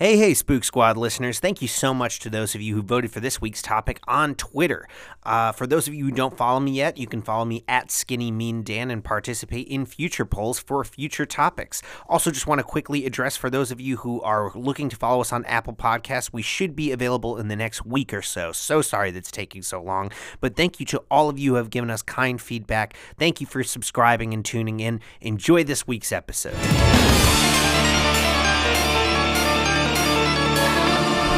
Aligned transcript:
Hey, 0.00 0.16
hey, 0.16 0.34
Spook 0.34 0.64
Squad 0.64 0.96
listeners. 0.96 1.38
Thank 1.38 1.62
you 1.62 1.68
so 1.68 1.94
much 1.94 2.18
to 2.18 2.28
those 2.28 2.56
of 2.56 2.60
you 2.60 2.74
who 2.74 2.82
voted 2.82 3.12
for 3.12 3.20
this 3.20 3.40
week's 3.40 3.62
topic 3.62 4.00
on 4.08 4.34
Twitter. 4.34 4.88
Uh, 5.22 5.52
for 5.52 5.68
those 5.68 5.86
of 5.86 5.94
you 5.94 6.06
who 6.06 6.10
don't 6.10 6.36
follow 6.36 6.58
me 6.58 6.72
yet, 6.72 6.98
you 6.98 7.06
can 7.06 7.22
follow 7.22 7.44
me 7.44 7.62
at 7.68 7.92
Skinny 7.92 8.32
Mean 8.32 8.64
Dan 8.64 8.90
and 8.90 9.04
participate 9.04 9.68
in 9.68 9.86
future 9.86 10.24
polls 10.24 10.58
for 10.58 10.82
future 10.82 11.24
topics. 11.24 11.80
Also, 12.08 12.32
just 12.32 12.48
want 12.48 12.58
to 12.58 12.64
quickly 12.64 13.06
address 13.06 13.36
for 13.36 13.48
those 13.48 13.70
of 13.70 13.80
you 13.80 13.98
who 13.98 14.20
are 14.22 14.50
looking 14.56 14.88
to 14.88 14.96
follow 14.96 15.20
us 15.20 15.32
on 15.32 15.44
Apple 15.44 15.74
Podcasts, 15.74 16.32
we 16.32 16.42
should 16.42 16.74
be 16.74 16.90
available 16.90 17.36
in 17.36 17.46
the 17.46 17.54
next 17.54 17.86
week 17.86 18.12
or 18.12 18.22
so. 18.22 18.50
So 18.50 18.82
sorry 18.82 19.12
that's 19.12 19.30
taking 19.30 19.62
so 19.62 19.80
long, 19.80 20.10
but 20.40 20.56
thank 20.56 20.80
you 20.80 20.86
to 20.86 21.04
all 21.08 21.28
of 21.28 21.38
you 21.38 21.52
who 21.52 21.56
have 21.56 21.70
given 21.70 21.88
us 21.90 22.02
kind 22.02 22.42
feedback. 22.42 22.96
Thank 23.16 23.40
you 23.40 23.46
for 23.46 23.62
subscribing 23.62 24.34
and 24.34 24.44
tuning 24.44 24.80
in. 24.80 25.00
Enjoy 25.20 25.62
this 25.62 25.86
week's 25.86 26.10
episode. 26.10 26.56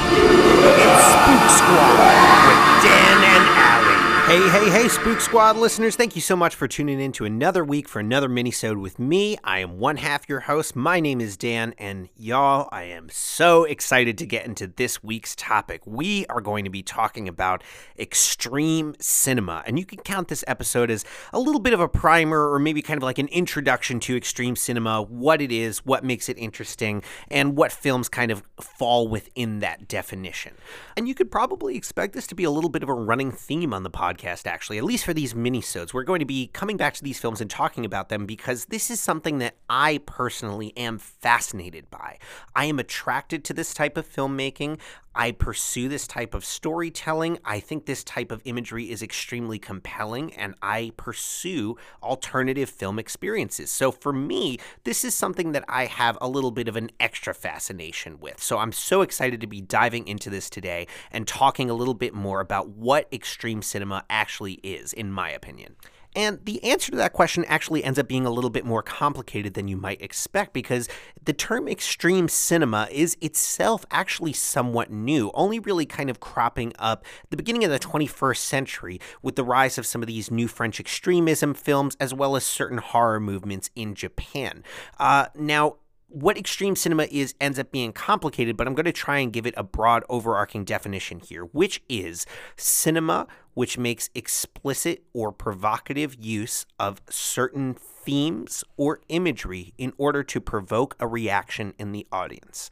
Spook 0.06 1.50
Squad 1.50 1.98
with 2.46 2.82
Dan. 2.84 3.35
Hey, 4.26 4.40
hey, 4.48 4.68
hey, 4.70 4.88
Spook 4.88 5.20
Squad 5.20 5.56
listeners. 5.56 5.94
Thank 5.94 6.16
you 6.16 6.20
so 6.20 6.34
much 6.34 6.56
for 6.56 6.66
tuning 6.66 6.98
in 6.98 7.12
to 7.12 7.24
another 7.24 7.64
week 7.64 7.88
for 7.88 8.00
another 8.00 8.28
minisode 8.28 8.80
with 8.80 8.98
me. 8.98 9.38
I 9.44 9.60
am 9.60 9.78
one 9.78 9.98
half 9.98 10.28
your 10.28 10.40
host. 10.40 10.74
My 10.74 10.98
name 10.98 11.20
is 11.20 11.36
Dan, 11.36 11.74
and 11.78 12.08
y'all, 12.16 12.68
I 12.72 12.82
am 12.82 13.08
so 13.08 13.62
excited 13.62 14.18
to 14.18 14.26
get 14.26 14.44
into 14.44 14.66
this 14.66 15.00
week's 15.00 15.36
topic. 15.36 15.82
We 15.86 16.26
are 16.26 16.40
going 16.40 16.64
to 16.64 16.70
be 16.70 16.82
talking 16.82 17.28
about 17.28 17.62
extreme 18.00 18.96
cinema, 18.98 19.62
and 19.64 19.78
you 19.78 19.86
can 19.86 20.00
count 20.00 20.26
this 20.26 20.42
episode 20.48 20.90
as 20.90 21.04
a 21.32 21.38
little 21.38 21.60
bit 21.60 21.72
of 21.72 21.78
a 21.78 21.86
primer 21.86 22.50
or 22.50 22.58
maybe 22.58 22.82
kind 22.82 22.98
of 22.98 23.04
like 23.04 23.18
an 23.18 23.28
introduction 23.28 24.00
to 24.00 24.16
extreme 24.16 24.56
cinema, 24.56 25.02
what 25.02 25.40
it 25.40 25.52
is, 25.52 25.86
what 25.86 26.02
makes 26.02 26.28
it 26.28 26.36
interesting, 26.36 27.00
and 27.30 27.56
what 27.56 27.70
films 27.70 28.08
kind 28.08 28.32
of 28.32 28.42
fall 28.60 29.06
within 29.06 29.60
that 29.60 29.86
definition. 29.86 30.54
And 30.96 31.06
you 31.06 31.14
could 31.14 31.30
probably 31.30 31.76
expect 31.76 32.12
this 32.12 32.26
to 32.26 32.34
be 32.34 32.42
a 32.42 32.50
little 32.50 32.70
bit 32.70 32.82
of 32.82 32.88
a 32.88 32.92
running 32.92 33.30
theme 33.30 33.72
on 33.72 33.84
the 33.84 33.90
podcast, 33.90 34.15
actually, 34.24 34.78
at 34.78 34.84
least 34.84 35.04
for 35.04 35.14
these 35.14 35.34
minisodes. 35.34 35.92
We're 35.92 36.04
going 36.04 36.20
to 36.20 36.26
be 36.26 36.48
coming 36.48 36.76
back 36.76 36.94
to 36.94 37.04
these 37.04 37.18
films 37.18 37.40
and 37.40 37.50
talking 37.50 37.84
about 37.84 38.08
them 38.08 38.26
because 38.26 38.66
this 38.66 38.90
is 38.90 39.00
something 39.00 39.38
that 39.38 39.56
I 39.68 40.00
personally 40.06 40.72
am 40.76 40.98
fascinated 40.98 41.90
by. 41.90 42.18
I 42.54 42.66
am 42.66 42.78
attracted 42.78 43.44
to 43.44 43.52
this 43.52 43.74
type 43.74 43.96
of 43.96 44.08
filmmaking. 44.08 44.78
I 45.16 45.32
pursue 45.32 45.88
this 45.88 46.06
type 46.06 46.34
of 46.34 46.44
storytelling. 46.44 47.38
I 47.44 47.58
think 47.58 47.86
this 47.86 48.04
type 48.04 48.30
of 48.30 48.42
imagery 48.44 48.90
is 48.90 49.02
extremely 49.02 49.58
compelling, 49.58 50.34
and 50.34 50.54
I 50.60 50.92
pursue 50.96 51.76
alternative 52.02 52.68
film 52.68 52.98
experiences. 52.98 53.70
So 53.70 53.90
for 53.90 54.12
me, 54.12 54.58
this 54.84 55.04
is 55.04 55.14
something 55.14 55.52
that 55.52 55.64
I 55.68 55.86
have 55.86 56.18
a 56.20 56.28
little 56.28 56.50
bit 56.50 56.68
of 56.68 56.76
an 56.76 56.90
extra 57.00 57.34
fascination 57.34 58.20
with. 58.20 58.42
So 58.42 58.58
I'm 58.58 58.72
so 58.72 59.00
excited 59.00 59.40
to 59.40 59.46
be 59.46 59.62
diving 59.62 60.06
into 60.06 60.28
this 60.28 60.50
today 60.50 60.86
and 61.10 61.26
talking 61.26 61.70
a 61.70 61.74
little 61.74 61.94
bit 61.94 62.12
more 62.12 62.40
about 62.40 62.68
what 62.68 63.08
extreme 63.10 63.62
cinema 63.62 64.04
actually 64.10 64.60
is, 64.62 64.92
in 64.92 65.10
my 65.10 65.30
opinion. 65.30 65.76
And 66.16 66.42
the 66.44 66.64
answer 66.64 66.90
to 66.90 66.96
that 66.96 67.12
question 67.12 67.44
actually 67.44 67.84
ends 67.84 67.98
up 67.98 68.08
being 68.08 68.24
a 68.24 68.30
little 68.30 68.48
bit 68.48 68.64
more 68.64 68.82
complicated 68.82 69.52
than 69.52 69.68
you 69.68 69.76
might 69.76 70.00
expect 70.00 70.54
because 70.54 70.88
the 71.22 71.34
term 71.34 71.68
extreme 71.68 72.28
cinema 72.28 72.88
is 72.90 73.18
itself 73.20 73.84
actually 73.90 74.32
somewhat 74.32 74.90
new, 74.90 75.30
only 75.34 75.58
really 75.58 75.84
kind 75.84 76.08
of 76.08 76.18
cropping 76.18 76.72
up 76.78 77.04
the 77.28 77.36
beginning 77.36 77.64
of 77.64 77.70
the 77.70 77.78
21st 77.78 78.38
century 78.38 79.00
with 79.20 79.36
the 79.36 79.44
rise 79.44 79.76
of 79.76 79.84
some 79.84 80.02
of 80.02 80.06
these 80.06 80.30
new 80.30 80.48
French 80.48 80.80
extremism 80.80 81.52
films 81.52 81.96
as 82.00 82.14
well 82.14 82.34
as 82.34 82.46
certain 82.46 82.78
horror 82.78 83.20
movements 83.20 83.68
in 83.76 83.94
Japan. 83.94 84.64
Uh, 84.98 85.26
now, 85.34 85.76
what 86.08 86.38
extreme 86.38 86.76
cinema 86.76 87.04
is 87.10 87.34
ends 87.40 87.58
up 87.58 87.72
being 87.72 87.92
complicated, 87.92 88.56
but 88.56 88.66
I'm 88.66 88.74
going 88.74 88.84
to 88.84 88.92
try 88.92 89.18
and 89.18 89.32
give 89.32 89.46
it 89.46 89.54
a 89.56 89.64
broad 89.64 90.04
overarching 90.08 90.64
definition 90.64 91.20
here, 91.20 91.44
which 91.44 91.82
is 91.88 92.26
cinema 92.56 93.26
which 93.56 93.78
makes 93.78 94.10
explicit 94.14 95.02
or 95.14 95.32
provocative 95.32 96.14
use 96.22 96.66
of 96.78 97.00
certain 97.08 97.72
themes 97.72 98.62
or 98.76 99.00
imagery 99.08 99.72
in 99.78 99.94
order 99.96 100.22
to 100.22 100.42
provoke 100.42 100.94
a 101.00 101.06
reaction 101.06 101.72
in 101.78 101.90
the 101.92 102.06
audience. 102.12 102.68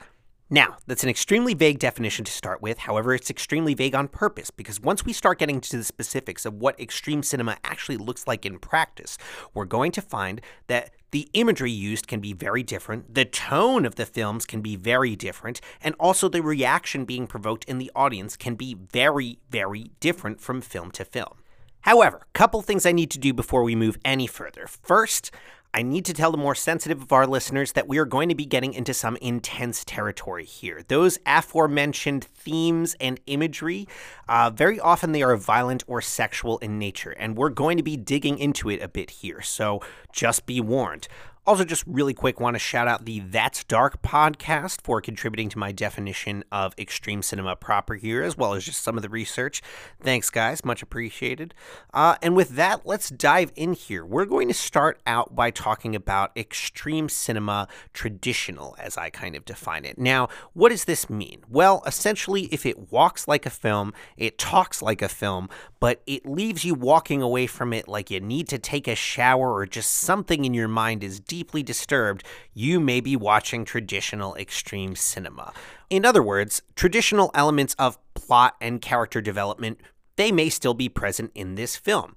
Now, 0.54 0.76
that's 0.87 1.03
an 1.03 1.10
extremely 1.10 1.53
vague 1.53 1.81
definition 1.81 2.25
to 2.26 2.31
start 2.31 2.62
with. 2.62 2.78
However, 2.78 3.12
it's 3.12 3.28
extremely 3.28 3.75
vague 3.75 3.97
on 3.97 4.06
purpose 4.06 4.53
because 4.53 4.78
once 4.78 5.04
we 5.04 5.12
start 5.12 5.41
getting 5.41 5.60
to 5.60 5.78
the 5.78 5.82
specifics 5.82 6.47
of 6.47 6.54
what 6.54 6.78
extreme 6.78 7.25
cinema 7.25 7.56
actually 7.65 7.97
looks 7.97 8.28
like 8.28 8.47
in 8.47 8.60
practice, 8.60 9.19
we're 9.53 9.64
going 9.64 9.91
to 9.91 10.00
find 10.00 10.41
that 10.69 10.93
the 11.10 11.28
imagery 11.32 11.72
used 11.72 12.06
can 12.06 12.20
be 12.20 12.32
very 12.32 12.62
different, 12.62 13.16
the 13.16 13.25
tone 13.25 13.84
of 13.84 13.97
the 13.97 14.06
films 14.06 14.47
can 14.47 14.60
be 14.60 14.76
very 14.76 15.16
different, 15.16 15.60
and 15.82 15.97
also 15.98 16.28
the 16.28 16.41
reaction 16.41 17.04
being 17.04 17.26
provoked 17.26 17.64
in 17.64 17.78
the 17.78 17.91
audience 17.97 18.37
can 18.37 18.54
be 18.54 18.76
very, 18.93 19.41
very 19.50 19.91
different 19.98 20.41
from 20.41 20.60
film 20.60 20.93
to 20.93 21.04
film. 21.04 21.34
However, 21.81 22.19
a 22.22 22.38
couple 22.38 22.62
things 22.62 22.87
I 22.87 22.93
need 22.93 23.10
to 23.10 23.19
do 23.19 23.34
before 23.34 23.64
we 23.64 23.75
move 23.75 23.98
any 24.04 24.28
further. 24.28 24.69
First, 24.69 25.32
I 25.76 25.82
need 25.82 26.04
to 26.04 26.14
tell 26.14 26.30
the 26.30 26.38
more 26.38 26.54
sensitive 26.54 27.02
of 27.02 27.12
our 27.12 27.26
listeners 27.26 27.72
that 27.72 27.88
we 27.88 27.98
are 27.98 28.04
going 28.04 28.28
to 28.28 28.36
be 28.36 28.46
getting 28.46 28.74
into 28.74 28.94
some 28.94 29.16
intense 29.16 29.84
territory 29.84 30.44
here. 30.44 30.84
Those 30.86 31.18
aforementioned 31.26 32.22
themes 32.22 32.94
and 33.00 33.18
imagery, 33.26 33.88
uh, 34.28 34.50
very 34.54 34.78
often 34.78 35.10
they 35.10 35.24
are 35.24 35.36
violent 35.36 35.82
or 35.88 36.00
sexual 36.00 36.58
in 36.58 36.78
nature, 36.78 37.10
and 37.10 37.36
we're 37.36 37.48
going 37.48 37.76
to 37.76 37.82
be 37.82 37.96
digging 37.96 38.38
into 38.38 38.70
it 38.70 38.80
a 38.80 38.88
bit 38.88 39.10
here, 39.10 39.42
so 39.42 39.80
just 40.12 40.46
be 40.46 40.60
warned. 40.60 41.08
Also, 41.47 41.62
just 41.62 41.84
really 41.87 42.15
quick, 42.15 42.41
want 42.41 42.55
to 42.55 42.59
shout 42.59 42.88
out 42.88 43.05
the 43.05 43.21
That's 43.21 43.65
Dark 43.65 44.00
podcast 44.00 44.81
for 44.81 45.03
contributing 45.03 45.50
to 45.50 45.59
my 45.59 45.72
definition 45.72 46.43
of 46.50 46.72
extreme 46.78 47.21
cinema 47.21 47.55
proper 47.55 47.97
here, 47.97 48.22
as 48.22 48.34
well 48.34 48.55
as 48.55 48.65
just 48.65 48.82
some 48.82 48.97
of 48.97 49.03
the 49.03 49.10
research. 49.10 49.60
Thanks, 50.00 50.31
guys. 50.31 50.65
Much 50.65 50.82
appreciated. 50.82 51.53
Uh, 51.93 52.16
and 52.22 52.34
with 52.34 52.56
that, 52.56 52.87
let's 52.87 53.10
dive 53.10 53.53
in 53.56 53.75
here. 53.75 54.06
We're 54.06 54.25
going 54.25 54.49
to 54.49 54.55
start 54.55 55.03
out 55.06 55.37
by 55.37 55.50
talking 55.50 55.94
about 55.94 56.34
extreme 56.34 57.10
cinema 57.10 57.69
traditional, 57.93 58.75
as 58.78 58.97
I 58.97 59.11
kind 59.11 59.37
of 59.37 59.44
define 59.44 59.84
it. 59.84 59.99
Now, 59.99 60.31
what 60.55 60.71
does 60.71 60.87
this 60.87 61.11
mean? 61.11 61.43
Well, 61.50 61.82
essentially, 61.87 62.44
if 62.44 62.65
it 62.65 62.91
walks 62.91 63.28
like 63.28 63.44
a 63.44 63.50
film, 63.50 63.93
it 64.16 64.38
talks 64.38 64.81
like 64.81 65.03
a 65.03 65.11
film, 65.11 65.50
but 65.78 66.00
it 66.06 66.25
leaves 66.25 66.65
you 66.65 66.72
walking 66.72 67.21
away 67.21 67.47
from 67.47 67.75
it 67.75 67.87
like 67.87 68.11
you 68.11 68.19
need 68.19 68.49
to 68.49 68.59
take 68.59 68.88
a 68.88 68.94
shower 68.94 69.53
or 69.53 69.66
just 69.66 69.91
something 69.91 70.47
in 70.47 70.55
your 70.55 70.69
mind 70.69 71.05
is 71.05 71.21
deeply 71.34 71.64
disturbed, 71.64 72.22
you 72.52 72.78
may 72.78 73.00
be 73.00 73.16
watching 73.16 73.64
traditional 73.64 74.36
extreme 74.36 74.94
cinema. 74.94 75.52
In 75.90 76.04
other 76.04 76.22
words, 76.22 76.62
traditional 76.76 77.32
elements 77.34 77.74
of 77.76 77.98
plot 78.14 78.54
and 78.60 78.80
character 78.80 79.20
development, 79.20 79.80
they 80.14 80.30
may 80.30 80.48
still 80.48 80.74
be 80.74 80.88
present 80.88 81.32
in 81.34 81.56
this 81.56 81.74
film. 81.74 82.14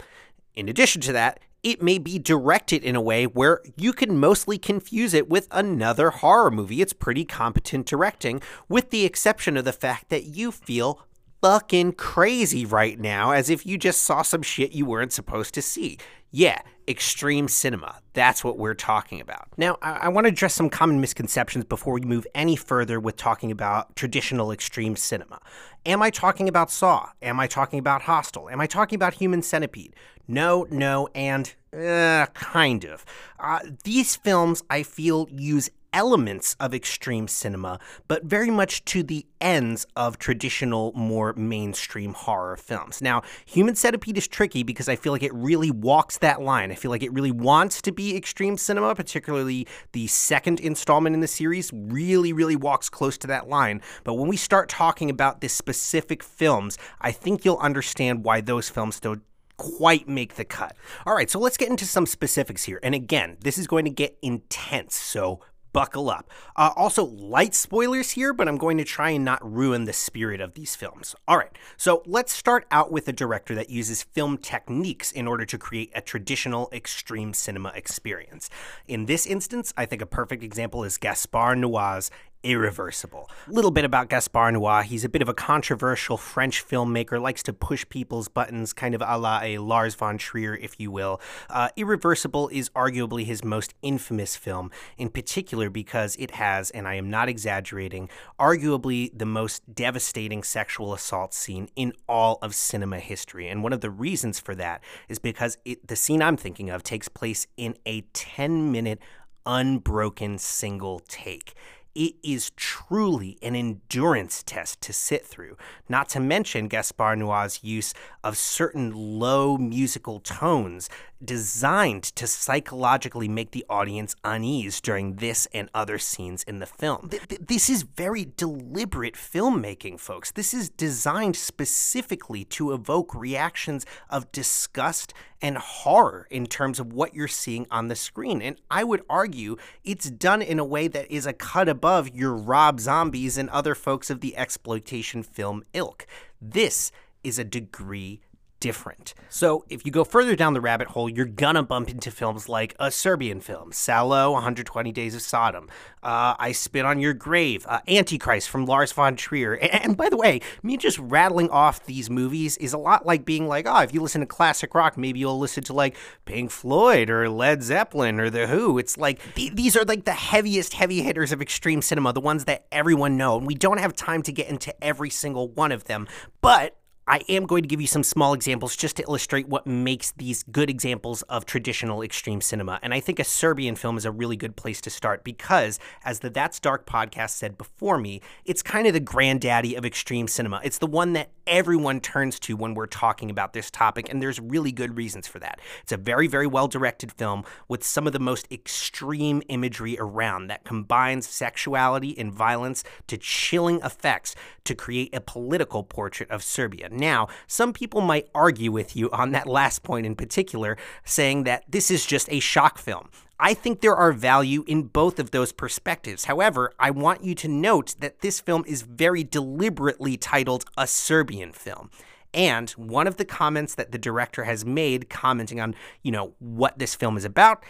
In 0.54 0.70
addition 0.70 1.02
to 1.02 1.12
that, 1.14 1.40
it 1.64 1.82
may 1.82 1.98
be 1.98 2.20
directed 2.20 2.84
in 2.84 2.96
a 2.96 3.02
way 3.02 3.26
where 3.26 3.62
you 3.76 3.92
can 3.92 4.20
mostly 4.20 4.60
confuse 4.60 5.16
it 5.16 5.28
with 5.28 5.48
another 5.50 6.12
horror 6.12 6.52
movie. 6.52 6.84
It's 6.84 6.94
pretty 6.94 7.26
competent 7.26 7.88
directing, 7.88 8.40
with 8.70 8.92
the 8.92 9.04
exception 9.04 9.58
of 9.58 9.66
the 9.66 9.74
fact 9.74 10.10
that 10.10 10.26
you 10.26 10.52
feel 10.52 11.08
fucking 11.42 11.94
crazy 11.94 12.68
right 12.68 13.00
now 13.00 13.32
as 13.32 13.50
if 13.50 13.66
you 13.66 13.80
just 13.80 14.04
saw 14.04 14.22
some 14.22 14.44
shit 14.44 14.74
you 14.74 14.86
weren't 14.86 15.12
supposed 15.12 15.56
to 15.56 15.62
see. 15.64 15.98
Yeah, 16.30 16.62
extreme 16.88 17.48
cinema. 17.48 18.00
That's 18.14 18.44
what 18.44 18.58
we're 18.58 18.74
talking 18.74 19.22
about. 19.22 19.48
Now, 19.58 19.78
I, 19.82 19.92
I 19.94 20.08
want 20.10 20.26
to 20.26 20.30
address 20.30 20.54
some 20.54 20.70
common 20.70 21.02
misconceptions 21.02 21.66
before 21.66 21.94
we 21.94 22.02
move 22.02 22.26
any 22.34 22.56
further 22.56 23.00
with 23.00 23.18
talking 23.18 23.52
about 23.52 23.96
traditional 23.96 24.52
extreme 24.52 24.96
cinema. 24.96 25.40
Am 25.86 26.02
I 26.02 26.10
talking 26.10 26.48
about 26.48 26.72
Saw? 26.72 27.10
Am 27.22 27.40
I 27.40 27.48
talking 27.48 27.80
about 27.80 28.04
Hostel? 28.04 28.50
Am 28.50 28.62
I 28.62 28.68
talking 28.68 28.96
about 28.96 29.16
Human 29.16 29.42
Centipede? 29.42 29.96
No, 30.28 30.68
no, 30.70 31.08
and 31.16 31.54
uh, 31.74 32.26
kind 32.34 32.84
of. 32.84 33.06
Uh, 33.40 33.60
these 33.84 34.16
films, 34.16 34.64
I 34.70 34.84
feel, 34.84 35.28
use 35.32 35.70
elements 35.98 36.56
of 36.60 36.76
extreme 36.76 37.28
cinema, 37.28 37.80
but 38.08 38.24
very 38.24 38.52
much 38.52 38.86
to 38.86 39.02
the 39.02 39.26
ends 39.42 39.84
of 39.96 40.20
traditional, 40.20 40.94
more 40.94 41.34
mainstream 41.34 42.14
horror 42.14 42.56
films. 42.56 43.02
Now, 43.02 43.24
Human 43.48 43.74
Centipede 43.74 44.16
is 44.16 44.28
tricky 44.28 44.62
because 44.62 44.88
I 44.88 44.96
feel 44.96 45.12
like 45.12 45.24
it 45.24 45.34
really 45.34 45.72
walks 45.72 46.20
that 46.20 46.40
line. 46.40 46.72
I 46.72 46.76
feel 46.76 46.92
like 46.92 47.02
it 47.02 47.12
really 47.12 47.32
wants 47.32 47.82
to 47.82 47.92
be 47.92 48.16
extreme 48.16 48.58
cinema, 48.58 48.94
particularly 48.94 49.66
the 49.94 50.06
second 50.06 50.60
installment 50.60 51.16
in 51.16 51.22
the 51.22 51.28
series 51.28 51.72
really, 51.74 52.32
really 52.32 52.56
walks 52.56 52.90
close 52.90 53.18
to 53.18 53.28
that 53.28 53.50
line. 53.50 53.82
But 54.04 54.14
when 54.14 54.28
we 54.28 54.38
start 54.38 54.70
talking 54.70 55.10
about 55.10 55.42
the 55.42 55.50
specific 55.50 56.22
films, 56.22 56.78
I 57.02 57.12
think 57.12 57.44
you'll 57.44 57.58
understand 57.58 58.24
why 58.24 58.42
those 58.42 58.70
films 58.70 59.00
don't 59.00 59.24
quite 59.58 60.08
make 60.08 60.36
the 60.36 60.46
cut. 60.46 60.78
All 61.08 61.16
right, 61.16 61.30
so 61.30 61.40
let's 61.40 61.58
get 61.58 61.70
into 61.70 61.86
some 61.86 62.06
specifics 62.06 62.64
here. 62.66 62.80
And 62.84 62.94
again, 62.94 63.38
this 63.42 63.58
is 63.58 63.66
going 63.66 63.86
to 63.86 63.92
get 63.92 64.16
intense, 64.22 64.96
so 64.96 65.40
buckle 65.78 66.10
up. 66.10 66.28
Uh, 66.56 66.72
also, 66.76 67.06
light 67.06 67.54
spoilers 67.54 68.10
here, 68.10 68.34
but 68.34 68.48
I'm 68.48 68.58
going 68.58 68.80
to 68.80 68.84
try 68.84 69.12
and 69.12 69.24
not 69.24 69.40
ruin 69.44 69.86
the 69.86 69.94
spirit 69.94 70.42
of 70.42 70.56
these 70.56 70.76
films. 70.76 71.16
All 71.28 71.38
right, 71.38 71.56
so 71.78 72.02
let's 72.08 72.34
start 72.34 72.66
out 72.72 72.92
with 72.92 73.08
a 73.08 73.14
director 73.14 73.54
that 73.54 73.70
uses 73.70 74.02
film 74.02 74.40
techniques 74.40 75.12
in 75.12 75.28
order 75.28 75.46
to 75.46 75.56
create 75.60 75.92
a 75.94 76.02
traditional 76.02 76.68
extreme 76.74 77.32
cinema 77.32 77.72
experience. 77.76 78.50
In 78.88 79.06
this 79.06 79.28
instance, 79.28 79.72
I 79.78 79.86
think 79.86 80.02
a 80.02 80.08
perfect 80.08 80.42
example 80.42 80.84
is 80.84 80.98
Gaspar 80.98 81.56
Noé's 81.56 82.10
Irreversible. 82.48 83.30
A 83.48 83.52
little 83.52 83.72
bit 83.72 83.84
about 83.84 84.08
Gaspar 84.08 84.54
Noé. 84.54 84.84
He's 84.84 85.04
a 85.04 85.10
bit 85.10 85.22
of 85.22 85.28
a 85.28 85.34
controversial 85.34 86.16
French 86.16 86.66
filmmaker, 86.66 87.22
likes 87.22 87.44
to 87.44 87.52
push 87.52 87.88
people's 87.90 88.30
buttons, 88.30 88.72
kind 88.72 88.96
of 88.96 89.04
a 89.06 89.18
la 89.18 89.42
a 89.44 89.58
Lars 89.58 89.96
von 89.96 90.18
Trier, 90.18 90.56
if 90.56 90.80
you 90.80 90.90
will. 90.90 91.20
Uh, 91.50 91.68
Irreversible 91.76 92.48
is 92.48 92.70
arguably 92.70 93.26
his 93.26 93.44
most 93.44 93.74
infamous 93.82 94.38
film, 94.38 94.72
in 94.98 95.10
particular 95.10 95.70
because 95.70 96.16
it 96.16 96.32
has, 96.32 96.72
and 96.72 96.88
I 96.88 96.96
am 96.96 97.10
not 97.10 97.28
exaggerating, 97.28 98.10
arguably 98.40 99.12
the 99.14 99.26
most 99.26 99.76
devastating 99.76 100.42
sexual 100.42 100.94
assault 100.94 101.34
scene 101.34 101.68
in 101.76 101.92
all 102.08 102.40
of 102.42 102.56
cinema 102.56 103.00
history. 103.00 103.50
And 103.50 103.62
one 103.62 103.74
of 103.74 103.82
the 103.82 103.92
reasons 103.92 104.40
for 104.40 104.56
that 104.56 104.82
is 105.10 105.20
because 105.20 105.58
it, 105.66 105.86
the 105.86 105.98
scene 105.98 106.22
I'm 106.22 106.38
thinking 106.38 106.70
of 106.70 106.82
takes 106.82 107.10
place 107.10 107.46
in 107.58 107.76
a 107.86 108.02
10 108.14 108.72
minute 108.72 109.00
unbroken 109.46 110.38
single 110.38 111.00
take 111.08 111.56
it 111.98 112.14
is 112.22 112.52
truly 112.52 113.40
an 113.42 113.56
endurance 113.56 114.44
test 114.44 114.82
to 114.82 114.94
sit 114.94 115.26
through, 115.26 115.58
not 115.90 116.08
to 116.10 116.20
mention 116.20 116.68
Gaspar 116.68 117.16
Noé's 117.16 117.64
use 117.64 117.96
of 118.24 118.38
certain 118.38 118.92
low 118.94 119.58
musical 119.58 120.20
tones 120.20 120.92
designed 121.26 122.04
to 122.04 122.28
psychologically 122.28 123.28
make 123.28 123.50
the 123.50 123.66
audience 123.68 124.16
unease 124.24 124.80
during 124.80 125.16
this 125.16 125.48
and 125.52 125.68
other 125.74 125.98
scenes 125.98 126.44
in 126.44 126.60
the 126.60 126.68
film. 126.68 127.10
This 127.42 127.68
is 127.68 127.82
very 127.82 128.28
deliberate 128.38 129.16
filmmaking, 129.16 130.00
folks. 130.00 130.30
This 130.32 130.54
is 130.54 130.70
designed 130.70 131.36
specifically 131.36 132.44
to 132.46 132.74
evoke 132.74 133.16
reactions 133.16 133.88
of 134.12 134.32
disgust 134.32 135.16
and 135.42 135.58
horror 135.58 136.28
in 136.30 136.46
terms 136.46 136.80
of 136.80 136.94
what 136.94 137.16
you're 137.16 137.28
seeing 137.28 137.66
on 137.72 137.88
the 137.88 137.96
screen. 137.96 138.40
And 138.42 138.58
I 138.70 138.84
would 138.84 139.02
argue 139.10 139.58
it's 139.84 140.12
done 140.12 140.44
in 140.44 140.60
a 140.60 140.66
way 140.66 140.88
that 140.88 141.10
is 141.12 141.26
a 141.26 141.34
cut 141.34 141.68
above 141.68 141.87
your 142.14 142.36
Rob 142.36 142.82
Zombies 142.82 143.38
and 143.38 143.50
other 143.50 143.74
folks 143.74 144.10
of 144.10 144.20
the 144.20 144.36
exploitation 144.36 145.24
film 145.24 145.64
ilk. 145.74 146.06
This 146.42 146.92
is 147.24 147.40
a 147.40 147.46
degree 147.46 148.20
different. 148.60 149.14
So, 149.30 149.66
if 149.70 149.86
you 149.86 149.92
go 149.92 150.04
further 150.04 150.36
down 150.36 150.54
the 150.54 150.62
rabbit 150.62 150.90
hole, 150.90 151.10
you're 151.10 151.26
gonna 151.26 151.64
bump 151.64 151.90
into 151.90 152.12
films 152.12 152.50
like 152.50 152.76
a 152.80 152.92
Serbian 152.92 153.40
film, 153.40 153.72
Salo, 153.72 154.32
120 154.32 154.92
Days 154.92 155.16
of 155.16 155.22
Sodom, 155.22 155.70
uh, 156.04 156.36
I 156.40 156.52
Spit 156.52 156.86
on 156.86 157.00
Your 157.00 157.14
Grave, 157.14 157.66
uh, 157.68 157.80
Antichrist 157.88 158.50
from 158.50 158.66
Lars 158.66 158.92
von 158.92 159.16
Trier. 159.16 159.54
And, 159.54 159.84
and, 159.84 159.98
by 159.98 160.10
the 160.10 160.18
way, 160.18 160.42
me 160.64 160.78
just 160.78 160.98
rattling 161.00 161.50
off 161.50 161.86
these 161.86 162.10
movies 162.10 162.58
is 162.58 162.74
a 162.74 162.78
lot 162.78 163.06
like 163.06 163.26
being 163.26 163.48
like, 163.48 163.66
oh, 163.68 163.82
if 163.82 163.94
you 163.94 164.02
listen 164.02 164.22
to 164.22 164.28
classic 164.28 164.74
rock, 164.74 164.98
maybe 164.98 165.20
you'll 165.20 165.40
listen 165.40 165.64
to 165.66 165.74
like 165.74 165.96
Pink 166.26 166.52
Floyd 166.52 167.10
or 167.10 167.30
Led 167.30 167.64
Zeppelin 167.64 168.20
or 168.20 168.30
The 168.30 168.48
Who. 168.48 168.78
It's 168.78 168.98
like 168.98 169.22
th- 169.36 169.54
these 169.54 169.76
are 169.76 169.84
like 169.84 170.06
the 170.06 170.14
heaviest 170.14 170.74
heavy 170.74 171.02
hitters 171.02 171.32
of 171.32 171.42
extreme 171.42 171.82
cinema, 171.82 172.14
the 172.14 172.22
ones 172.22 172.46
that 172.46 172.66
everyone 172.72 173.18
know. 173.18 173.38
And 173.38 173.46
we 173.46 173.56
don't 173.56 173.80
have 173.80 173.94
time 173.96 174.22
to 174.24 174.32
get 174.32 174.50
into 174.50 174.74
every 174.84 175.10
single 175.10 175.50
one 175.50 175.72
of 175.72 175.86
them, 175.86 176.08
but 176.42 176.78
I 177.10 177.22
am 177.30 177.46
going 177.46 177.64
to 177.64 177.70
give 177.70 177.80
you 177.80 177.88
some 177.88 178.04
small 178.04 178.34
examples 178.34 178.76
just 178.76 178.98
to 178.98 179.04
illustrate 179.04 179.48
what 179.48 179.66
makes 179.66 180.12
these 180.12 180.44
good 180.44 180.70
examples 180.70 181.22
of 181.24 181.46
traditional 181.46 182.02
extreme 182.02 182.42
cinema. 182.42 182.80
And 182.84 182.94
I 182.94 183.00
think 183.00 183.18
a 183.18 183.24
Serbian 183.24 183.76
film 183.76 183.98
is 183.98 184.04
a 184.04 184.12
really 184.12 184.36
good 184.36 184.58
place 184.58 184.82
to 184.82 184.90
start 184.90 185.24
because, 185.24 185.80
as 186.04 186.20
the 186.20 186.30
That's 186.30 186.60
Dark 186.60 186.86
podcast 186.86 187.30
said 187.30 187.58
before 187.58 187.98
me, 187.98 188.22
it's 188.44 188.62
kind 188.62 188.88
of 188.88 188.94
the 188.94 189.00
granddaddy 189.00 189.76
of 189.76 189.86
extreme 189.86 190.28
cinema. 190.28 190.60
It's 190.66 190.80
the 190.80 190.88
one 190.88 191.14
that 191.14 191.30
everyone 191.48 192.02
turns 192.02 192.42
to 192.42 192.58
when 192.58 192.74
we're 192.74 192.88
talking 192.88 193.30
about 193.30 193.54
this 193.54 193.72
topic, 193.72 194.10
and 194.10 194.22
there's 194.22 194.42
really 194.42 194.74
good 194.74 194.98
reasons 194.98 195.28
for 195.28 195.40
that. 195.40 195.62
It's 195.84 195.94
a 195.94 195.98
very, 195.98 196.28
very 196.28 196.46
well 196.46 196.68
directed 196.68 197.14
film 197.14 197.46
with 197.70 197.86
some 197.86 198.06
of 198.06 198.12
the 198.12 198.20
most 198.20 198.52
extreme 198.52 199.42
imagery 199.48 199.98
around 199.98 200.48
that 200.48 200.66
combines 200.66 201.26
sexuality 201.28 202.18
and 202.20 202.34
violence 202.34 202.84
to 203.08 203.18
chilling 203.18 203.80
effects 203.82 204.36
to 204.66 204.76
create 204.76 205.16
a 205.16 205.22
political 205.22 205.84
portrait 205.84 206.30
of 206.30 206.44
Serbia. 206.44 206.90
Now, 206.98 207.28
some 207.48 207.74
people 207.74 208.02
might 208.02 208.30
argue 208.36 208.72
with 208.72 208.96
you 208.96 209.10
on 209.12 209.32
that 209.32 209.48
last 209.48 209.84
point 209.84 210.06
in 210.06 210.16
particular, 210.16 210.78
saying 211.06 211.44
that 211.44 211.64
this 211.70 211.90
is 211.92 212.06
just 212.06 212.28
a 212.32 212.40
shock 212.40 212.78
film. 212.78 213.10
I 213.40 213.54
think 213.54 213.82
there 213.82 213.96
are 213.96 214.12
value 214.12 214.64
in 214.68 214.84
both 214.84 215.20
of 215.20 215.30
those 215.30 215.52
perspectives. 215.52 216.26
However, 216.26 216.74
I 216.80 216.90
want 216.90 217.24
you 217.24 217.36
to 217.36 217.48
note 217.48 217.96
that 218.00 218.22
this 218.22 218.40
film 218.40 218.64
is 218.66 218.82
very 218.82 219.24
deliberately 219.24 220.18
titled 220.18 220.66
a 220.76 220.88
Serbian 220.88 221.52
film. 221.52 221.92
And 222.34 222.72
one 222.72 223.08
of 223.08 223.18
the 223.18 223.26
comments 223.26 223.76
that 223.76 223.92
the 223.92 223.98
director 223.98 224.44
has 224.44 224.66
made 224.66 225.10
commenting 225.10 225.62
on, 225.62 225.76
you 226.02 226.12
know, 226.12 226.34
what 226.40 226.80
this 226.80 226.96
film 226.96 227.16
is 227.16 227.26
about, 227.26 227.64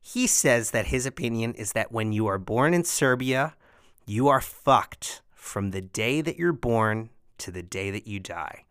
he 0.00 0.26
says 0.26 0.70
that 0.70 0.86
his 0.86 1.04
opinion 1.04 1.52
is 1.54 1.72
that 1.72 1.92
when 1.92 2.12
you 2.12 2.26
are 2.26 2.38
born 2.38 2.72
in 2.72 2.84
Serbia, 2.84 3.54
you 4.06 4.28
are 4.28 4.40
fucked 4.40 5.20
from 5.34 5.70
the 5.70 5.82
day 5.82 6.20
that 6.22 6.38
you're 6.38 6.52
born 6.52 7.10
to 7.38 7.50
the 7.50 7.62
day 7.62 7.90
that 7.90 8.06
you 8.06 8.18
die. 8.18 8.64